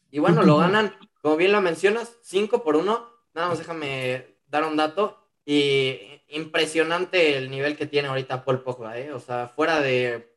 [0.09, 3.13] Y bueno, lo ganan, como bien lo mencionas, 5 por 1.
[3.35, 5.21] Nada más déjame dar un dato.
[5.45, 9.11] Y impresionante el nivel que tiene ahorita Paul Pogba, ¿eh?
[9.13, 10.35] O sea, fuera de,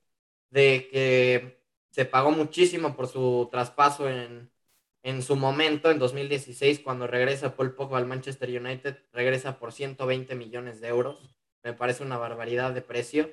[0.51, 4.51] de que se pagó muchísimo por su traspaso en,
[5.03, 10.35] en su momento, en 2016, cuando regresa Paul Pogba al Manchester United, regresa por 120
[10.35, 11.35] millones de euros.
[11.63, 13.31] Me parece una barbaridad de precio,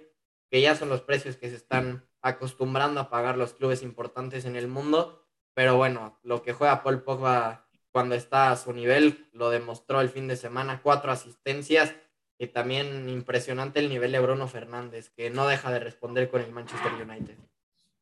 [0.50, 4.56] que ya son los precios que se están acostumbrando a pagar los clubes importantes en
[4.56, 5.28] el mundo.
[5.54, 7.65] Pero bueno, lo que juega Paul Pogba
[7.96, 11.96] cuando está a su nivel, lo demostró el fin de semana, cuatro asistencias
[12.38, 16.52] y también impresionante el nivel de Bruno Fernández, que no deja de responder con el
[16.52, 17.38] Manchester United.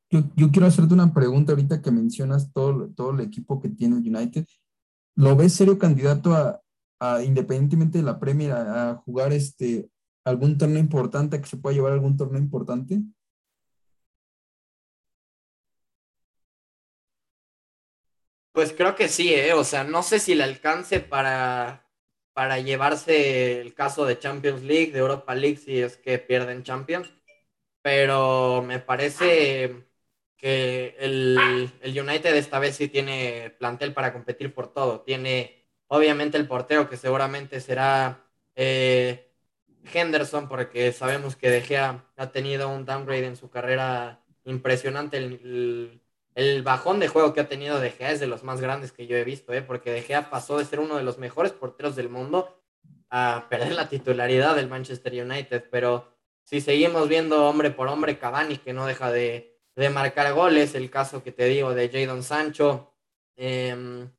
[0.10, 4.15] Yo, quiero hacerte una pregunta ahorita que mencionas todo, todo el equipo que tiene el
[4.15, 4.47] United.
[5.15, 9.91] ¿Lo ves serio candidato a, independientemente de la Premier, a, jugar este,
[10.25, 12.99] algún torneo importante, a que se pueda llevar algún torneo importante?
[18.54, 19.54] Pues creo que sí, ¿eh?
[19.54, 21.88] O sea, no sé si le alcance para,
[22.34, 27.12] para llevarse el caso de Champions League, de Europa League, si es que pierden Champions,
[27.82, 29.86] pero me parece
[30.38, 35.02] que el, United esta vez sí tiene plantel para competir por todo.
[35.02, 39.32] Tiene obviamente el portero que seguramente será eh,
[39.94, 45.18] Henderson, porque sabemos que De Gea ha tenido un downgrade en su carrera impresionante.
[45.18, 46.03] El,
[46.63, 49.15] bajón de juego que ha tenido De Gea es de los más grandes que yo
[49.15, 49.62] he visto, ¿eh?
[49.62, 52.60] porque De Gea pasó de ser uno de los mejores porteros del mundo
[53.10, 55.65] a perder la titularidad del Manchester United.
[55.69, 60.76] Pero si seguimos viendo hombre por hombre, Cavani, que no deja de de marcar goles,
[60.76, 62.93] el caso que te digo de Jadon Sancho,
[63.36, 64.10] em,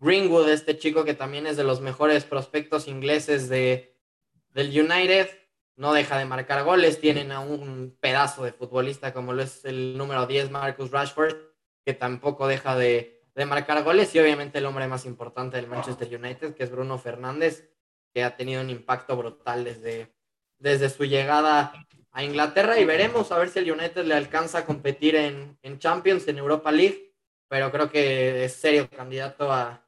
[0.00, 3.96] Greenwood, este chico que también es de los mejores prospectos ingleses de,
[4.50, 5.28] del United,
[5.76, 9.96] no deja de marcar goles, tienen a un pedazo de futbolista como lo es el
[9.96, 11.36] número 10, Marcus Rashford,
[11.84, 16.08] que tampoco deja de, de marcar goles, y obviamente el hombre más importante del Manchester
[16.14, 17.70] United, que es Bruno Fernández,
[18.12, 20.14] que ha tenido un impacto brutal desde,
[20.58, 21.72] desde su llegada
[22.12, 22.78] a Inglaterra.
[22.78, 26.70] Y veremos a ver si el United le alcanza a competir en, Champions, en Europa
[26.70, 27.14] League,
[27.48, 29.80] pero creo que es serio candidato a,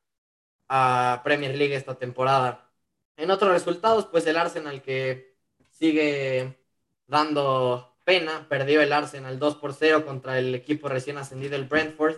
[1.22, 2.72] Premier League esta temporada.
[3.16, 5.36] En otros resultados, pues el Arsenal que
[5.70, 6.58] sigue
[7.06, 12.16] dando pena, perdió el Arsenal 2 por 0 contra el equipo recién ascendido, el Brentford,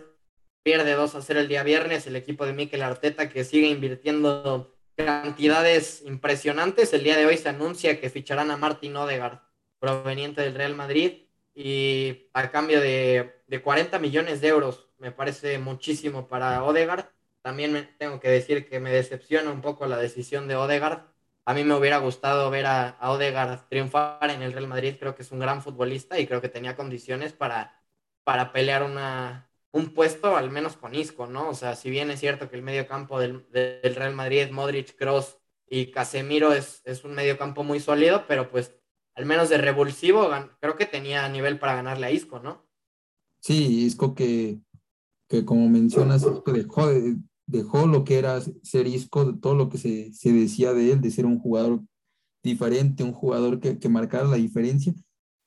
[0.62, 4.76] pierde 2 a 0 el día viernes, el equipo de Mikel Arteta que sigue invirtiendo
[4.94, 9.40] cantidades impresionantes, el día de hoy se anuncia que ficharán a Martin Odegaard
[9.78, 11.22] proveniente del Real Madrid
[11.54, 14.88] y a cambio de, 40 millones de euros.
[14.98, 17.06] Me parece muchísimo para Odegaard.
[17.40, 21.06] También tengo que decir que me decepciona un poco la decisión de Odegaard.
[21.48, 24.96] A mí me hubiera gustado ver a, a Odegaard triunfar en el Real Madrid.
[24.98, 27.82] Creo que es un gran futbolista y creo que tenía condiciones para,
[28.22, 31.48] para pelear una, un puesto, al menos con Isco, ¿no?
[31.48, 35.38] O sea, si bien es cierto que el medio campo del, Real Madrid, Modric, Cross
[35.66, 38.74] y Casemiro es, es un medio campo muy sólido, pero pues
[39.14, 40.28] al menos de revulsivo,
[40.60, 42.68] creo que tenía nivel para ganarle a Isco, ¿no?
[43.40, 44.58] Sí, Isco que,
[45.26, 46.90] que como mencionas, dejó,
[47.48, 51.10] dejó lo que era ser Isco, todo lo que se, se, decía de él, de
[51.10, 51.80] ser un jugador
[52.42, 54.94] diferente, un jugador que, que marcara la diferencia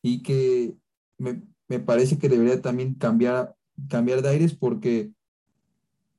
[0.01, 0.75] y que
[1.17, 3.55] me, me, parece que debería también cambiar,
[3.87, 5.11] cambiar de aires porque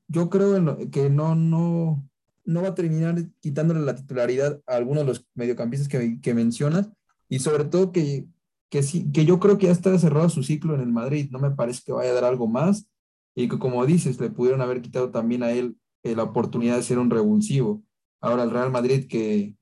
[0.07, 2.09] yo creo que no, no,
[2.45, 6.90] no va a terminar quitándole la titularidad a algunos de los mediocampistas que, que mencionas,
[7.29, 8.27] y sobre todo que,
[8.68, 11.38] que, sí, que yo creo que ya está cerrado su ciclo en el Madrid, no
[11.38, 12.87] me parece que vaya a dar algo más
[13.35, 16.83] y que como dices, le pudieron haber quitado también a él eh, la oportunidad de
[16.83, 17.83] ser un revulsivo.
[18.21, 19.57] Ahora el Real Madrid que,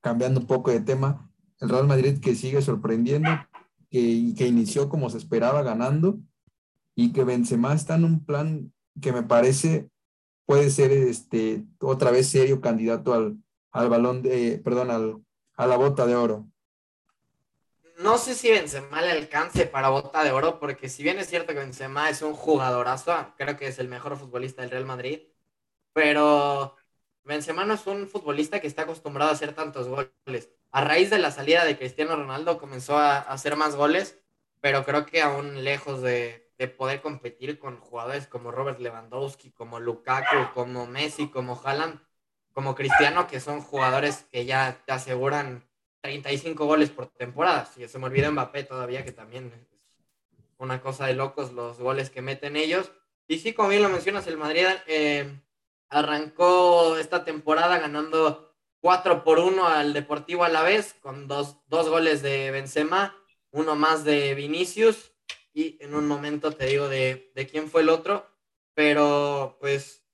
[0.00, 3.30] cambiando un poco de tema, el Real Madrid que sigue sorprendiendo,
[3.90, 6.18] que, que inició como se esperaba ganando
[6.94, 9.88] y que Benzema está en un plan que me parece
[10.46, 13.36] puede ser este, otra vez serio candidato al,
[13.70, 15.22] al balón de, perdón, al,
[15.56, 16.48] a la bota de oro
[17.98, 21.52] no sé si Benzema le alcance para bota de oro, porque si bien es cierto
[21.52, 25.22] que Benzema es un jugadorazo, creo que es el mejor futbolista del Real Madrid,
[25.92, 26.76] pero
[27.24, 30.50] Benzema no es un futbolista que está acostumbrado a hacer tantos goles.
[30.72, 34.18] A raíz de la salida de Cristiano Ronaldo comenzó a hacer más goles,
[34.60, 39.80] pero creo que aún lejos de, de poder competir con jugadores como Robert Lewandowski, como
[39.80, 42.00] Lukaku, como Messi, como Haaland,
[42.52, 45.67] como Cristiano, que son jugadores que ya te aseguran
[46.00, 47.66] 35 goles por temporada.
[47.66, 49.78] Si se me olvida Mbappé todavía, que también es
[50.58, 52.92] una cosa de locos los goles que meten ellos.
[53.26, 55.40] Y sí, como bien lo mencionas, el Madrid eh,
[55.88, 61.88] arrancó esta temporada ganando 4 por 1 al Deportivo a la vez, con dos, dos
[61.88, 63.16] goles de Benzema,
[63.50, 65.12] uno más de Vinicius,
[65.52, 68.26] y en un momento te digo de, de quién fue el otro,
[68.74, 70.04] pero pues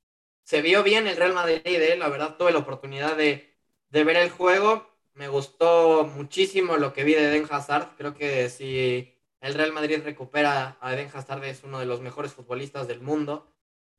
[0.45, 3.55] se vio bien el Real Madrid, eh, la verdad tuve la oportunidad de,
[3.91, 7.97] de ver el juego me gustó muchísimo lo que vi de Den Hazard.
[7.97, 12.33] Creo que si el Real Madrid recupera a Eden Hazard, es uno de los mejores
[12.33, 13.47] futbolistas del mundo.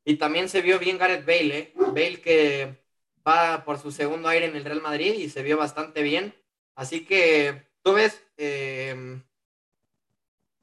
[0.04, 1.74] Y también se vio bien Gareth Bale, ¿eh?
[1.76, 2.84] Bale que
[3.28, 6.36] va por su segundo aire en el Real Madrid y se vio bastante bien.
[6.76, 9.24] Así que tú ves em,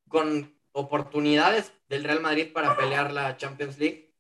[0.08, 4.14] con oportunidades del Real Madrid para pelear la Champions League.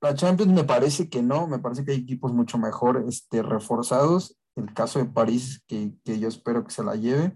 [0.00, 4.39] La Champions me parece que no, me parece que hay equipos mucho mejor este, reforzados.
[4.56, 7.34] El caso de París, que, que yo espero que se la lleve.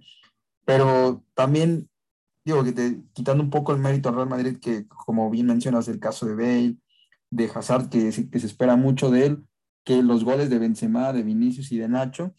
[0.65, 1.89] Pero también,
[2.45, 5.89] digo, que te, quitando un poco el mérito al Real Madrid, que como bien mencionas,
[5.89, 6.77] el caso de Bale,
[7.31, 9.45] de Hazard, que, que se espera mucho de él,
[9.85, 12.35] que los goles de Benzema, de Vinicius y de Nacho,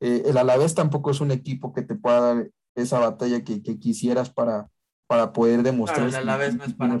[0.00, 3.78] eh, el Alavés tampoco es un equipo que te pueda dar esa batalla que, que
[3.78, 4.68] quisieras para,
[5.06, 6.08] para poder demostrar.
[6.08, 6.98] el Alavés no es para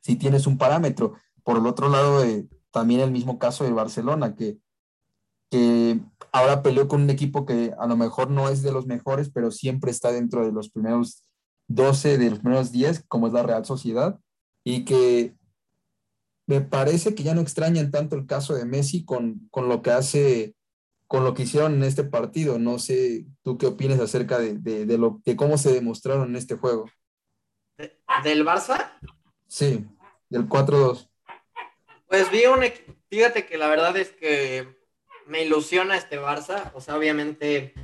[0.00, 1.14] Si tienes un parámetro.
[1.44, 4.58] Por el otro lado, eh, también el mismo caso de Barcelona, que,
[5.50, 6.00] que
[6.32, 9.50] ahora peleó con un equipo que a lo mejor no es de los mejores, pero
[9.50, 11.24] siempre está dentro de los primeros
[11.68, 14.18] 12, de los primeros 10, como es la Real Sociedad,
[14.64, 15.34] y que
[16.46, 19.90] me parece que ya no extrañan tanto el caso de Messi con, con lo que
[19.90, 20.54] hace,
[21.06, 22.58] con lo que hicieron en este partido.
[22.58, 26.56] No sé, tú qué opinas acerca de, de, lo, de cómo se demostraron en este
[26.56, 26.86] juego.
[28.24, 28.92] ¿Del Barça?
[29.46, 29.86] Sí,
[30.30, 31.08] del 4-2.
[32.08, 32.60] Pues vi un
[33.10, 34.77] fíjate que la verdad es que
[35.28, 37.74] me ilusiona este Barça, o sea, obviamente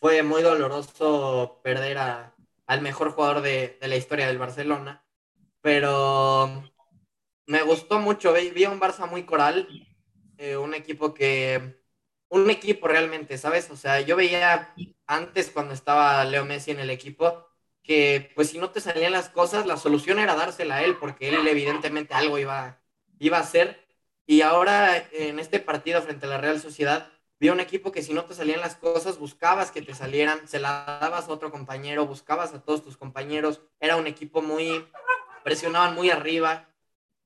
[0.00, 2.34] fue muy doloroso perder a,
[2.66, 5.04] al mejor jugador de, de, la historia del Barcelona,
[5.60, 6.62] pero
[7.46, 9.68] me gustó mucho, vi, un Barça muy coral,
[10.38, 11.80] eh, un equipo que,
[12.28, 13.70] un equipo realmente, ¿sabes?
[13.70, 14.74] O sea, yo veía
[15.06, 17.46] antes cuando estaba Leo Messi en el equipo,
[17.82, 21.28] que pues si no te salían las cosas, la solución era dársela a él, porque
[21.28, 22.80] él evidentemente algo iba
[23.20, 23.86] iba a ser.
[24.30, 27.10] Y ahora en este partido frente a la Real Sociedad,
[27.40, 30.60] vi un equipo que si no te salían las cosas, buscabas que te salieran, se
[30.60, 33.60] la dabas a otro compañero, buscabas a todos tus compañeros.
[33.80, 34.86] Era un equipo muy,
[35.42, 36.68] presionaban muy arriba.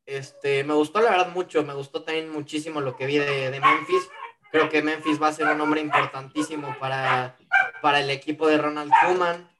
[0.06, 4.08] Este, me gustó la verdad mucho, me gustó también muchísimo lo que vi de, Memphis.
[4.50, 7.36] Creo que Memphis va a ser un hombre importantísimo para,
[7.82, 9.50] para el equipo de Ronald Koeman.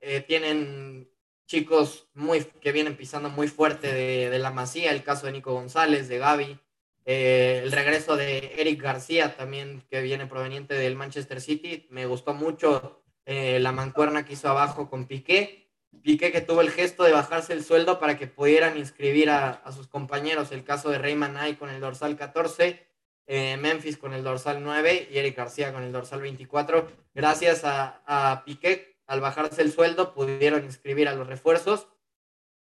[0.00, 1.10] Eh, tienen
[1.46, 3.90] chicos muy, que vienen pisando muy fuerte
[4.28, 6.60] de la Masía, el caso de Nico González, de Gaby,
[7.04, 11.86] eh, el regreso de Eric García también, que viene proveniente del Manchester City.
[11.90, 15.68] Me gustó mucho eh, la mancuerna que hizo abajo con Piqué.
[16.02, 19.88] Piqué que tuvo el gesto de bajarse el sueldo para que pudieran inscribir a, sus
[19.88, 20.52] compañeros.
[20.52, 22.86] El caso de Rayman Ay con el dorsal 14,
[23.26, 26.88] eh, Memphis con el dorsal 9 y Eric García con el dorsal 24.
[27.14, 31.88] Gracias a, Piqué al bajarse el sueldo, pudieron inscribir a los refuerzos.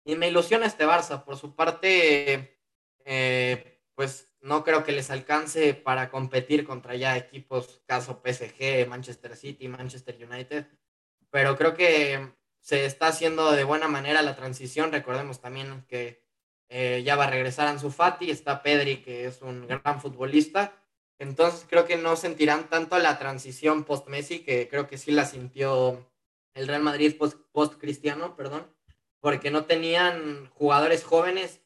[0.04, 1.24] Y me ilusiona este Barça.
[1.24, 2.58] Por su parte,
[3.94, 9.68] pues no creo que les alcance para competir contra ya equipos caso PSG, Manchester City,
[9.68, 10.66] Manchester United.
[11.30, 14.92] Pero creo que se está haciendo de buena manera la transición.
[14.92, 16.22] Recordemos también que
[16.68, 20.72] eh, ya va a regresar Ansu Fati, está Pedri, que es un gran futbolista.
[21.18, 26.10] Entonces creo que no sentirán tanto la transición post-Messi, que creo que sí la sintió
[26.54, 27.16] el Real Madrid
[27.52, 28.66] post-cristiano, perdón,
[29.20, 31.60] porque no tenían jugadores jóvenes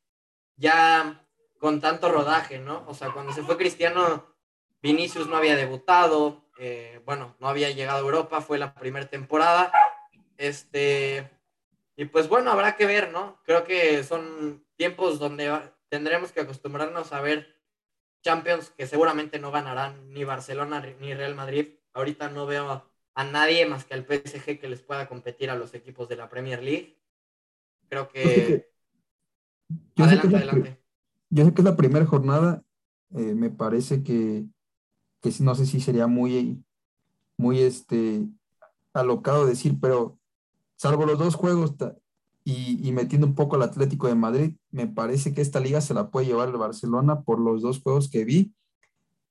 [0.57, 1.24] ya
[1.65, 2.85] con tanto rodaje, ¿no?
[2.89, 4.27] O sea, cuando se fue Cristiano,
[4.83, 9.73] Vinicius no había debutado, eh, bueno, no había llegado a Europa, fue la primera temporada,
[10.37, 11.31] este,
[11.97, 13.41] y pues bueno, habrá que ver, ¿no?
[13.45, 15.59] Creo que son tiempos donde
[15.89, 17.57] tendremos que acostumbrarnos a ver
[18.23, 21.79] Champions que seguramente no ganarán ni Barcelona ni Real Madrid.
[21.95, 25.73] Ahorita no veo a nadie más que al PSG que les pueda competir a los
[25.73, 27.01] equipos de la Premier League.
[27.89, 28.71] Creo que...
[29.97, 30.84] adelante, adelante.
[31.35, 32.63] Yo sé que es la primera jornada,
[33.17, 34.47] eh, me parece que,
[35.21, 36.63] que, no sé si sería muy,
[37.37, 38.29] muy este,
[38.93, 40.17] alocado decir, pero
[40.77, 41.75] salvo los dos juegos
[42.45, 45.93] y, y, metiendo un poco al Atlético de Madrid, me parece que esta liga se
[45.93, 48.55] la puede llevar el Barcelona por los dos juegos que vi.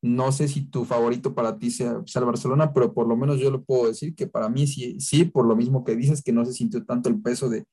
[0.01, 3.49] No sé si tu favorito para ti sea, el Barcelona, pero por lo menos yo
[3.49, 6.43] lo puedo decir que para mí sí, sí, por lo mismo que dices, que no
[6.43, 7.65] se sintió tanto el peso de,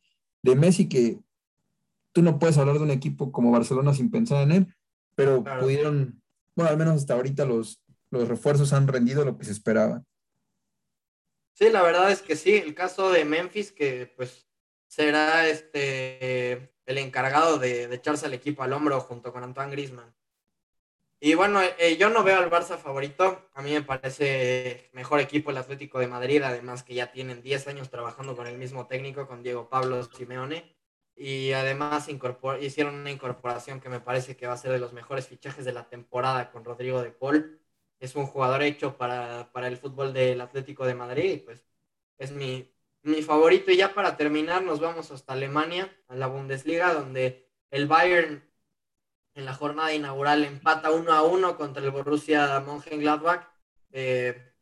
[0.44, 1.18] de Messi, que
[2.12, 4.74] tú no puedes hablar de un equipo como Barcelona sin pensar en él,
[5.14, 6.22] pero pudieron,
[6.56, 10.02] bueno, al menos hasta ahorita los, los refuerzos han rendido lo que se esperaba.
[11.54, 14.46] Sí, la verdad es que sí, el caso de Memphis, que pues
[14.86, 20.12] será este el encargado de, de echarse al equipo al hombro junto con Antoine Grisman.
[21.22, 23.50] Y bueno, eh, yo no veo al Barça favorito.
[23.52, 27.68] A mí me parece mejor equipo el Atlético de Madrid, además que ya tienen 10
[27.68, 30.79] años trabajando con el mismo técnico, con Diego Pablo Simeone.
[31.22, 32.08] Y además
[32.60, 35.72] hicieron una incorporación que me parece que va a ser de los mejores fichajes de
[35.72, 37.60] la temporada con Rodrigo de Paul.
[38.00, 41.62] Es un jugador hecho para, para el fútbol del Atlético de Madrid y pues
[42.18, 43.70] es mi, mi favorito.
[43.70, 48.42] Y ya para terminar, nos vamos hasta Alemania, a la Bundesliga, donde el Bayern
[49.34, 53.46] en la jornada inaugural empata 1 a 1 contra el Borussia Mönchengladbach.
[53.92, 54.54] Eh,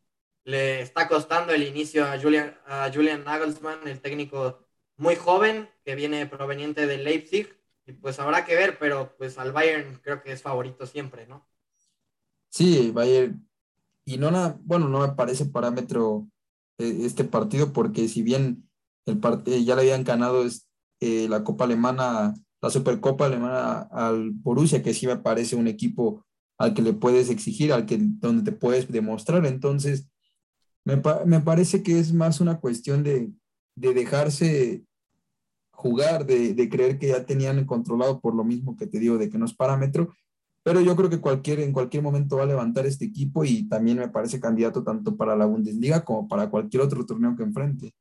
[0.45, 4.68] le está costando el inicio a Julian, a Julian Nagelsmann, el técnico
[4.99, 7.57] muy joven que viene proveniente de Leipzig.
[7.86, 11.49] Y pues habrá que ver, pero pues al Bayern creo que es favorito siempre, ¿no?
[12.51, 13.49] Sí, Bayern.
[14.05, 16.28] Y no nada, bueno, no me parece parámetro
[16.78, 18.68] eh, este partido porque si bien
[19.07, 20.44] el eh, ya le habían ganado
[21.01, 26.26] eh, la Copa Alemana, la Supercopa Alemana al Borussia, que sí me parece un equipo
[26.59, 29.46] al que le puedes exigir, al que donde te puedes demostrar.
[29.46, 30.09] Entonces,
[30.84, 33.30] me, me parece que es más una cuestión de,
[33.79, 34.85] de dejarse
[35.70, 39.31] jugar, de, de, creer que ya tenían controlado por lo mismo que te digo, de
[39.31, 40.12] que no es parámetro,
[40.68, 43.99] pero yo creo que cualquier, en cualquier momento va a levantar este equipo y también
[43.99, 47.95] me parece candidato tanto para la Bundesliga como para cualquier otro torneo que enfrente.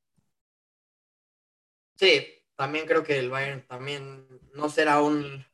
[1.95, 2.25] Sí,
[2.55, 5.45] también creo que el Bayern también no será un,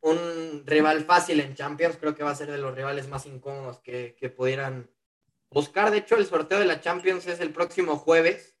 [0.00, 3.78] un rival fácil en Champions, creo que va a ser de los rivales más incómodos
[3.78, 4.90] que, que pudieran
[5.50, 5.92] buscar.
[5.92, 8.55] De hecho, el sorteo de la Champions es el próximo jueves.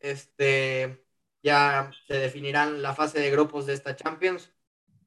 [0.00, 1.04] Este,
[1.42, 4.52] ya se definirán la fase de grupos de esta Champions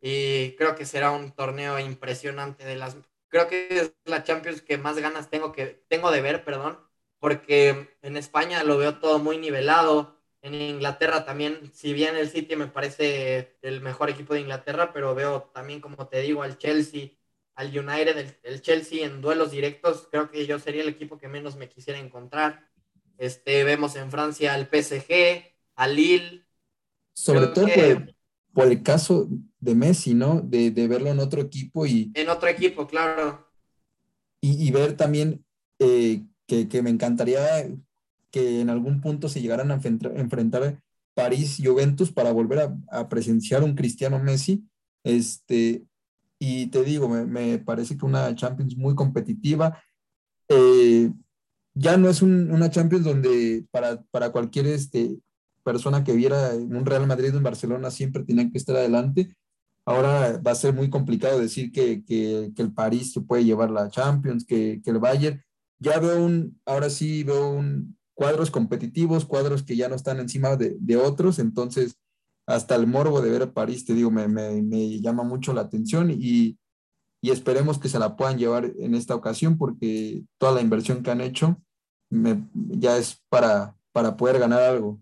[0.01, 2.97] y creo que será un torneo impresionante de las
[3.29, 6.79] creo que es la Champions que más ganas tengo que tengo de ver, perdón,
[7.19, 12.55] porque en España lo veo todo muy nivelado, en Inglaterra también, si bien el City
[12.55, 17.11] me parece el mejor equipo de Inglaterra, pero veo también como te digo al Chelsea,
[17.55, 21.55] al United, el, Chelsea en duelos directos, creo que yo sería el equipo que menos
[21.55, 22.70] me quisiera encontrar.
[23.21, 25.43] Este, vemos en Francia al PSG,
[25.75, 26.43] al Lille.
[27.13, 27.67] Sobre todo
[28.51, 30.41] por el caso de Messi, ¿no?
[30.41, 32.11] De, verlo en otro equipo y...
[32.15, 33.47] En otro equipo, claro.
[34.41, 35.45] Y, ver también
[35.77, 37.69] eh, que, me encantaría
[38.31, 40.81] que en algún punto se llegaran a enfrentar,
[41.13, 44.65] París y Juventus para volver a, presenciar un Cristiano Messi.
[45.03, 45.85] Este,
[46.39, 49.79] y te digo, me, parece que una Champions muy competitiva.
[50.49, 51.11] Eh,
[51.73, 55.17] ya no es una Champions donde para, para cualquier este,
[55.63, 59.35] persona que viera un Real Madrid o un Barcelona siempre tenían que estar adelante.
[59.85, 63.89] Ahora va a ser muy complicado decir que, que, el París se puede llevar la
[63.89, 65.41] Champions, que, que, el Bayern.
[65.79, 70.55] Ya veo un, ahora sí veo un, cuadros competitivos, cuadros que ya no están encima
[70.55, 71.95] de, de otros, entonces
[72.45, 76.11] hasta el morbo de ver a París, te digo, me, me llama mucho la atención
[76.11, 76.57] y,
[77.21, 81.11] y, esperemos que se la puedan llevar en esta ocasión porque toda la inversión que
[81.11, 81.57] han hecho
[82.09, 84.99] me, ya es para, para poder ganar algo.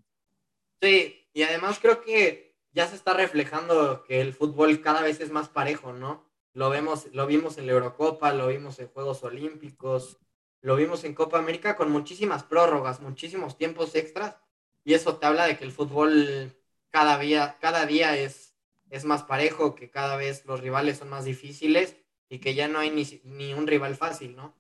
[0.81, 5.31] Sí, y además creo que ya se está reflejando que el fútbol cada vez es
[5.31, 6.29] más parejo, ¿no?
[6.53, 10.17] Lo vemos, lo vimos en la Eurocopa, lo vimos en Juegos Olímpicos,
[10.61, 14.37] lo vimos en Copa América con muchísimas prórrogas, muchísimos tiempos extras,
[14.83, 16.53] y eso te habla de que el fútbol
[16.89, 18.55] cada día, cada día es,
[18.89, 21.95] es más parejo, que cada vez los rivales son más difíciles
[22.29, 24.55] y que ya no hay ni, ni un rival fácil, ¿no?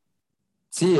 [0.69, 0.97] Sí,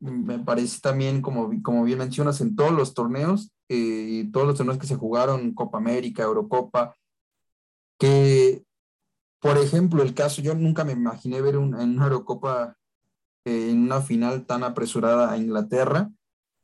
[0.00, 4.78] me parece también, como, como bien mencionas, en todos los torneos eh, todos los torneos
[4.78, 6.96] que se jugaron, Copa América, Eurocopa,
[7.98, 8.64] que,
[9.40, 12.76] por ejemplo, el caso, yo nunca me imaginé ver en una Eurocopa
[13.44, 16.10] eh, en una final tan apresurada a Inglaterra.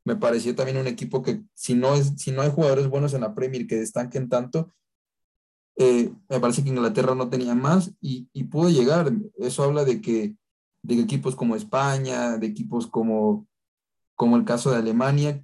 [0.05, 3.23] Me pareció también un equipo que si no, es, si no hay jugadores buenos en
[3.23, 4.73] la Premier que destaquen tanto,
[5.83, 9.11] eh, me parece que Inglaterra no tenía más y, y, pudo llegar.
[9.39, 10.37] Eso habla de que,
[10.83, 13.47] de equipos como España, de equipos como,
[14.15, 15.43] como el caso de Alemania,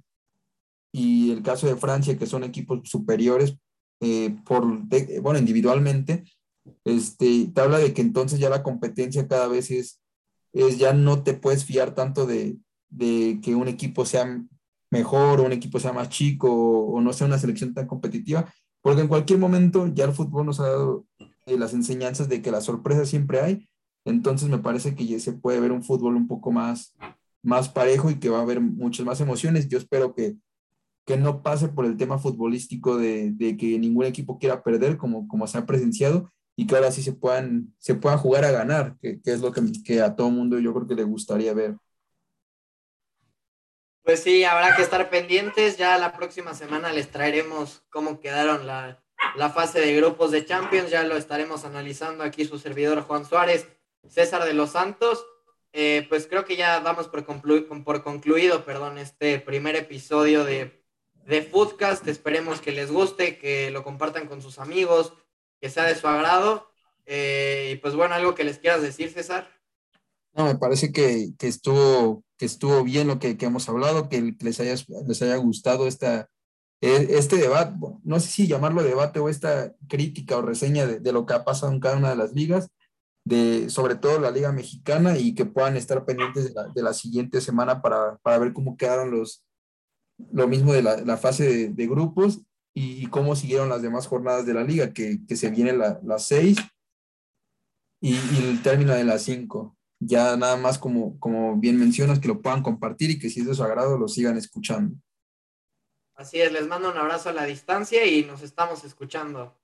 [0.91, 3.57] y el caso de Francia, que son equipos superiores
[3.99, 4.63] eh, por,
[5.21, 6.23] bueno, individualmente,
[6.85, 10.01] este, te habla de que entonces ya la competencia cada vez es,
[10.53, 12.57] es ya no te puedes fiar tanto de,
[12.89, 14.39] de que un equipo sea
[14.91, 18.51] mejor o un equipo sea más chico o, no sea una selección tan competitiva,
[18.87, 21.05] porque en cualquier momento ya el fútbol nos ha dado
[21.45, 23.67] eh, las enseñanzas de que la sorpresa siempre hay,
[24.05, 26.95] entonces me parece que ya se puede ver un fútbol un poco más,
[27.43, 29.67] más parejo y que va a haber muchas más emociones.
[29.67, 30.37] Yo espero que,
[31.05, 35.47] que no pase por el tema futbolístico de, que ningún equipo quiera perder, como, como
[35.47, 39.19] se ha presenciado, y que ahora sí se puedan, se puedan jugar a ganar, que,
[39.25, 41.75] es lo que, que, a todo mundo yo creo que le gustaría ver.
[44.07, 45.75] Pues sí, habrá que estar pendientes.
[45.75, 49.03] Ya la próxima semana les traeremos cómo quedaron la,
[49.53, 50.89] fase de grupos de Champions.
[50.89, 53.67] Ya lo estaremos analizando aquí su servidor Juan Suárez,
[54.07, 55.25] César de los Santos.
[55.73, 57.25] Eh, pues creo que ya damos por,
[57.83, 60.81] por concluido perdón, este primer episodio de
[61.25, 62.07] de Foodcast.
[62.07, 65.11] Esperemos que les guste, que lo compartan con sus amigos,
[65.59, 66.71] que sea de su agrado.
[67.05, 69.56] Eh, y pues bueno, algo que les quieras decir, César.
[70.37, 74.75] No, me parece que, estuvo, que estuvo bien lo que, hemos hablado, que les haya,
[75.07, 76.29] les haya gustado esta,
[76.79, 81.25] e, este debate, no sé si llamarlo debate o esta crítica o reseña de, lo
[81.25, 82.69] que ha pasado en cada una de las ligas,
[83.25, 87.81] de, sobre todo la Liga Mexicana, y que puedan estar pendientes de la, siguiente semana
[87.81, 89.43] para, ver cómo quedaron los,
[90.31, 92.41] lo mismo de la, fase de, grupos
[92.75, 96.57] y, cómo siguieron las demás jornadas de la liga, que, se viene las la seis
[97.99, 99.76] y, el término de las cinco.
[99.99, 103.47] Ya nada más como, como bien mencionas, que lo puedan compartir y que si es
[103.47, 104.95] de su agrado lo sigan escuchando.
[106.15, 109.55] Así es, les mando un abrazo a la distancia y nos estamos escuchando.